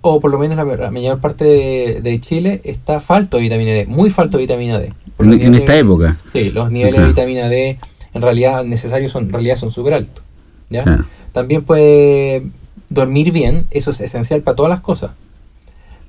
o 0.02 0.20
por 0.20 0.30
lo 0.30 0.38
menos 0.38 0.56
la, 0.56 0.64
la 0.64 0.90
mayor 0.90 1.20
parte 1.20 1.44
de, 1.44 2.00
de 2.02 2.20
Chile 2.20 2.60
está 2.64 3.00
falto 3.00 3.36
de 3.38 3.44
vitamina 3.44 3.70
D, 3.72 3.86
muy 3.86 4.10
falto 4.10 4.36
de 4.36 4.44
vitamina 4.44 4.78
D. 4.78 4.92
En, 5.18 5.30
niveles- 5.30 5.60
esta 5.60 5.76
época. 5.76 6.18
Sí, 6.32 6.50
los 6.50 6.70
niveles 6.70 7.00
de 7.00 7.06
vitamina 7.08 7.48
D 7.48 7.78
en 8.14 8.22
realidad 8.22 8.64
necesarios 8.64 9.12
son, 9.12 9.24
en 9.24 9.30
realidad 9.32 9.56
son 9.56 9.70
súper 9.70 9.94
altos. 9.94 10.22
¿ya? 10.70 11.06
También 11.32 11.62
puede 11.64 12.42
dormir 12.90 13.32
bien, 13.32 13.66
eso 13.70 13.90
es 13.90 14.00
esencial 14.00 14.42
para 14.42 14.56
todas 14.56 14.70
las 14.70 14.80
cosas. 14.80 15.12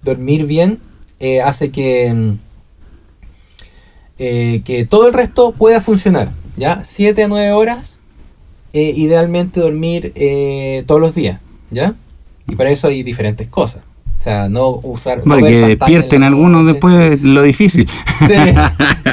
Dormir 0.02 0.46
bien 0.46 0.80
eh, 1.20 1.42
hace 1.42 1.72
que, 1.72 2.34
eh, 4.20 4.62
que 4.66 4.86
todo 4.86 5.08
el 5.08 5.14
resto 5.14 5.52
pueda 5.52 5.82
funcionar. 5.82 6.32
¿ya? 6.58 6.84
7 6.84 7.24
a 7.24 7.28
9 7.28 7.52
horas, 7.52 7.93
eh, 8.74 8.94
idealmente 8.96 9.60
dormir 9.60 10.12
eh, 10.16 10.84
todos 10.86 11.00
los 11.00 11.16
días. 11.16 11.40
¿ya? 11.72 11.96
Y 12.48 12.56
para 12.56 12.72
eso 12.72 12.88
hay 12.88 13.04
diferentes 13.04 13.48
cosas. 13.48 13.84
O 14.20 14.24
sea, 14.24 14.48
no 14.48 14.70
usar... 14.84 15.22
Para 15.22 15.42
que 15.42 15.76
despierten 15.76 16.24
algunos 16.24 16.62
noche. 16.64 16.74
después 16.74 17.22
lo 17.22 17.42
difícil. 17.42 17.90
Sí, 18.20 18.34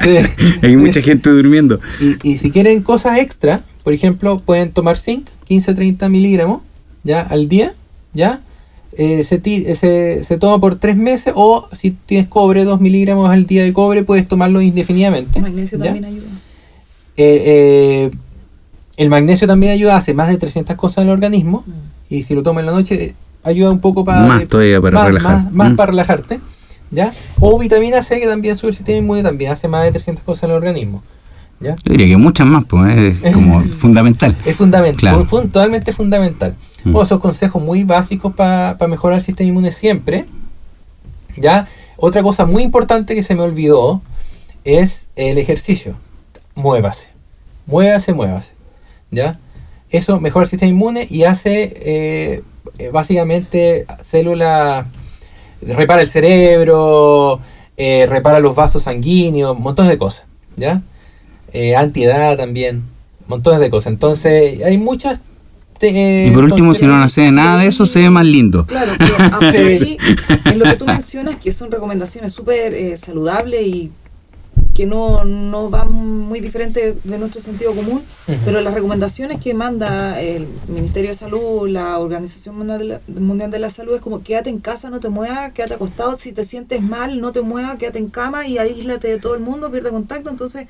sí, 0.03 0.17
Hay 0.63 0.71
sí. 0.71 0.77
mucha 0.77 1.03
gente 1.03 1.31
durmiendo. 1.31 1.81
Y, 2.01 2.31
y 2.31 2.39
si 2.39 2.51
quieren 2.53 2.83
cosas 2.83 3.19
extra, 3.19 3.63
por 3.83 3.93
ejemplo, 3.93 4.39
pueden 4.39 4.71
tomar 4.71 4.99
zinc, 4.99 5.27
15-30 5.49 6.09
miligramos, 6.09 6.63
ya, 7.03 7.23
al 7.23 7.49
día, 7.49 7.73
ya. 8.15 8.41
Eh, 8.93 9.25
se, 9.25 9.41
se, 9.77 10.25
se 10.25 10.39
toma 10.39 10.61
por 10.61 10.77
3 10.77 10.97
meses 10.97 11.33
o 11.37 11.69
si 11.73 11.93
tienes 11.93 12.29
cobre, 12.29 12.65
2 12.65 12.81
miligramos 12.81 13.31
al 13.31 13.47
día 13.47 13.65
de 13.65 13.73
cobre, 13.73 14.03
puedes 14.05 14.29
tomarlo 14.29 14.61
indefinidamente. 14.61 15.39
El 15.39 15.43
magnesio 15.43 15.79
¿ya? 15.79 15.85
también 15.85 16.05
ayuda. 16.05 16.27
Eh, 17.17 17.43
eh, 17.47 18.11
el 19.03 19.09
magnesio 19.09 19.47
también 19.47 19.73
ayuda, 19.73 19.97
hace 19.97 20.13
más 20.15 20.29
de 20.29 20.37
300 20.37 20.77
cosas 20.77 20.99
en 20.99 21.05
el 21.05 21.11
organismo 21.15 21.65
y 22.09 22.23
si 22.25 22.35
lo 22.35 22.43
tomas 22.43 22.61
en 22.63 22.67
la 22.67 22.73
noche 22.73 23.05
eh, 23.05 23.15
ayuda 23.45 23.71
un 23.71 23.81
poco 23.81 24.05
para... 24.05 24.21
Más 24.27 24.47
todavía 24.47 24.81
para 24.81 24.99
más, 24.99 25.09
relajar. 25.09 25.35
Más, 25.45 25.53
más 25.53 25.73
Mm. 25.73 25.77
para 25.77 25.91
relajarte, 25.91 26.41
¿ya? 26.91 27.13
O 27.39 27.59
vitamina 27.59 28.03
C 28.03 28.21
que 28.21 28.27
también 28.27 28.57
sube 28.57 28.71
el 28.71 28.77
sistema 28.77 28.99
inmune, 28.99 29.23
también 29.23 29.53
hace 29.53 29.69
más 29.69 29.85
de 29.85 29.91
300 29.93 30.23
cosas 30.25 30.45
en 30.45 30.51
el 30.51 30.57
organismo, 30.57 31.03
¿ya? 31.61 31.77
Yo 31.77 31.93
diría 31.93 32.09
que 32.09 32.17
muchas 32.19 32.47
más, 32.47 32.65
pues 32.67 33.17
es 33.23 33.33
como 33.35 33.61
fundamental. 33.63 34.37
Es 34.45 34.57
fundamental, 34.57 34.99
Claro. 35.01 35.25
totalmente 35.25 35.93
fundamental. 35.93 36.55
Mm. 36.85 36.93
Bueno, 36.93 37.07
son 37.07 37.21
consejos 37.21 37.63
muy 37.63 37.85
básicos 37.85 38.35
para 38.35 38.77
mejorar 38.89 39.19
el 39.19 39.25
sistema 39.25 39.49
inmune 39.49 39.73
siempre. 39.73 40.27
¿Ya? 41.37 41.69
Otra 41.97 42.23
cosa 42.23 42.45
muy 42.45 42.63
importante 42.63 43.15
que 43.15 43.23
se 43.23 43.35
me 43.35 43.43
olvidó 43.43 44.03
es 44.65 45.09
el 45.17 45.39
ejercicio. 45.39 45.95
Muévase. 46.55 47.09
Muévase, 47.67 48.13
muévase. 48.13 48.53
¿Ya? 49.11 49.39
Eso 49.91 50.21
mejora 50.21 50.45
el 50.45 50.49
sistema 50.51 50.71
inmune 50.71 51.07
y 51.11 51.25
hace 51.25 51.73
eh, 51.83 52.43
eh, 52.79 52.91
básicamente 52.93 53.87
células. 54.01 54.87
Repara 55.63 56.01
el 56.01 56.07
cerebro, 56.09 57.41
eh, 57.77 58.07
repara 58.09 58.41
los 58.41 58.55
vasos 58.55 58.85
sanguíneos, 58.85 59.59
montones 59.59 59.91
de 59.91 59.99
cosas. 59.99 60.25
¿Ya? 60.57 60.83
Eh, 61.53 61.75
antiedad 61.75 62.37
también, 62.37 62.85
montones 63.27 63.61
de 63.61 63.71
cosas. 63.71 63.93
Entonces, 63.93 64.63
hay 64.65 64.79
muchas. 64.79 65.19
eh, 65.81 66.27
Y 66.29 66.31
por 66.31 66.45
último, 66.45 66.75
si 66.75 66.87
no 66.87 66.95
hace 67.03 67.33
nada 67.33 67.61
de 67.61 67.67
eso, 67.69 67.87
se 67.87 67.99
ve 68.01 68.11
más 68.11 68.25
lindo. 68.27 68.67
Claro, 68.67 68.93
pero 68.99 69.17
aún 69.33 69.45
así, 69.45 69.99
en 70.45 70.59
lo 70.59 70.67
que 70.67 70.77
tú 70.77 70.87
mencionas, 70.87 71.37
que 71.37 71.51
son 71.51 71.71
recomendaciones 71.73 72.33
súper 72.33 72.75
eh, 72.75 72.97
saludables 72.97 73.67
y 73.67 73.91
que 74.81 74.87
no, 74.87 75.25
no 75.27 75.69
van 75.69 75.93
muy 75.93 76.41
diferentes 76.41 77.05
de 77.05 77.19
nuestro 77.19 77.39
sentido 77.43 77.75
común, 77.75 78.03
pero 78.47 78.63
las 78.63 78.73
recomendaciones 78.73 79.39
que 79.39 79.53
manda 79.53 80.19
el 80.23 80.49
Ministerio 80.69 81.11
de 81.11 81.17
Salud, 81.17 81.69
la 81.69 81.99
Organización 81.99 82.57
Mundial 82.57 83.51
de 83.51 83.59
la 83.59 83.69
Salud, 83.69 83.95
es 83.95 84.01
como 84.01 84.23
quédate 84.23 84.49
en 84.49 84.59
casa, 84.59 84.89
no 84.89 84.99
te 84.99 85.11
muevas, 85.11 85.53
quédate 85.53 85.75
acostado, 85.75 86.17
si 86.17 86.33
te 86.33 86.47
sientes 86.47 86.81
mal, 86.81 87.21
no 87.21 87.31
te 87.31 87.43
muevas, 87.43 87.77
quédate 87.77 87.99
en 87.99 88.09
cama 88.09 88.47
y 88.47 88.57
aíslate 88.57 89.09
de 89.09 89.19
todo 89.19 89.35
el 89.35 89.41
mundo, 89.41 89.71
pierde 89.71 89.91
contacto, 89.91 90.31
entonces 90.31 90.67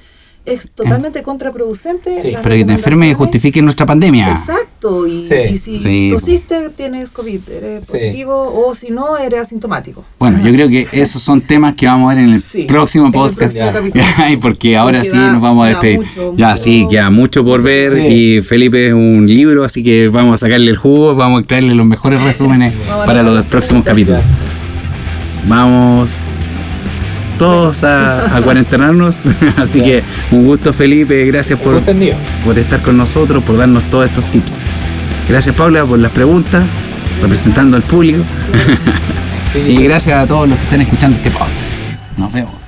es 0.47 0.71
totalmente 0.75 1.23
contraproducente. 1.23 2.21
Sí. 2.23 2.31
las 2.33 2.43
Para 2.43 2.57
que 2.57 2.65
te 2.65 2.73
enfermes 2.73 2.79
y 2.81 3.11
recomendaciones. 3.11 3.17
justifiques 3.17 3.63
nuestra 3.63 3.87
pandemia. 3.87 4.31
Exacto, 4.31 5.07
y, 5.07 5.27
Sí. 5.29 5.35
y 5.53 5.57
si 5.59 5.79
Sí. 5.79 6.09
tosiste 6.13 6.71
tienes 6.71 7.11
COVID, 7.11 7.41
eres 7.49 7.87
Sí. 7.87 7.93
positivo 7.93 8.67
o 8.67 8.75
si 8.75 8.91
no 8.91 9.17
eres 9.19 9.41
asintomático. 9.41 10.05
Bueno, 10.19 10.43
yo 10.45 10.53
creo 10.53 10.69
que 10.69 10.87
esos 10.93 11.23
son 11.23 11.41
temas 11.43 11.75
que 11.75 11.87
vamos 11.87 12.11
a 12.11 12.15
ver 12.15 12.25
en 12.25 12.33
el 12.33 12.41
Sí, 12.43 12.63
próximo 12.65 13.05
en 13.05 13.09
el 13.09 13.13
podcast. 13.13 13.57
próximo. 13.59 13.93
Ay, 14.17 14.37
porque 14.39 14.77
ahora 14.77 14.99
Porque 15.01 15.11
sí 15.11 15.17
da- 15.17 15.33
nos 15.33 15.43
vamos 15.43 15.65
a 15.67 15.69
despedir. 15.69 15.99
mucho, 16.01 16.35
ya 16.37 16.49
mucho- 16.51 16.63
sí, 16.63 16.87
queda 16.91 17.11
mucho 17.11 17.45
por 17.45 17.63
ver 17.63 17.93
Sí. 17.99 18.07
y 18.39 18.43
Felipe 18.43 18.89
es 18.89 18.93
un 18.95 19.27
libro, 19.29 19.63
así 19.65 19.83
que 19.85 20.09
vamos 20.09 20.35
a 20.35 20.39
sacarle 20.39 20.71
el 20.71 20.77
jugo, 20.79 21.15
vamos 21.15 21.45
a 21.45 21.47
traerle 21.47 21.75
los 21.75 21.87
mejores 21.87 22.21
resúmenes 22.25 22.73
para 23.07 23.23
los 23.23 23.45
próximos 23.47 23.85
capítulos. 23.85 24.21
Vamos 25.47 26.13
todos 27.41 27.85
a, 27.85 28.37
a 28.37 28.43
cuarentenarnos, 28.43 29.21
así 29.57 29.81
que 29.81 30.03
un 30.31 30.45
gusto 30.45 30.75
Felipe, 30.75 31.25
gracias 31.25 31.59
por, 31.59 31.81
por 32.45 32.59
estar 32.59 32.83
con 32.83 32.99
nosotros, 32.99 33.43
por 33.43 33.57
darnos 33.57 33.83
todos 33.89 34.11
estos 34.11 34.23
tips. 34.31 34.61
Gracias 35.27 35.55
Paula 35.55 35.87
por 35.87 35.99
las 35.99 36.13
preguntas, 36.13 36.63
representando 37.23 37.79
al 37.79 37.83
público. 37.83 38.25
Sí, 39.55 39.59
Y 39.69 39.83
gracias 39.85 40.23
a 40.23 40.27
todos 40.27 40.51
los 40.51 40.59
que 40.59 40.65
están 40.65 40.83
escuchando 40.83 41.17
este 41.17 41.31
post. 41.31 41.55
Nos 42.19 42.31
vemos. 42.31 42.60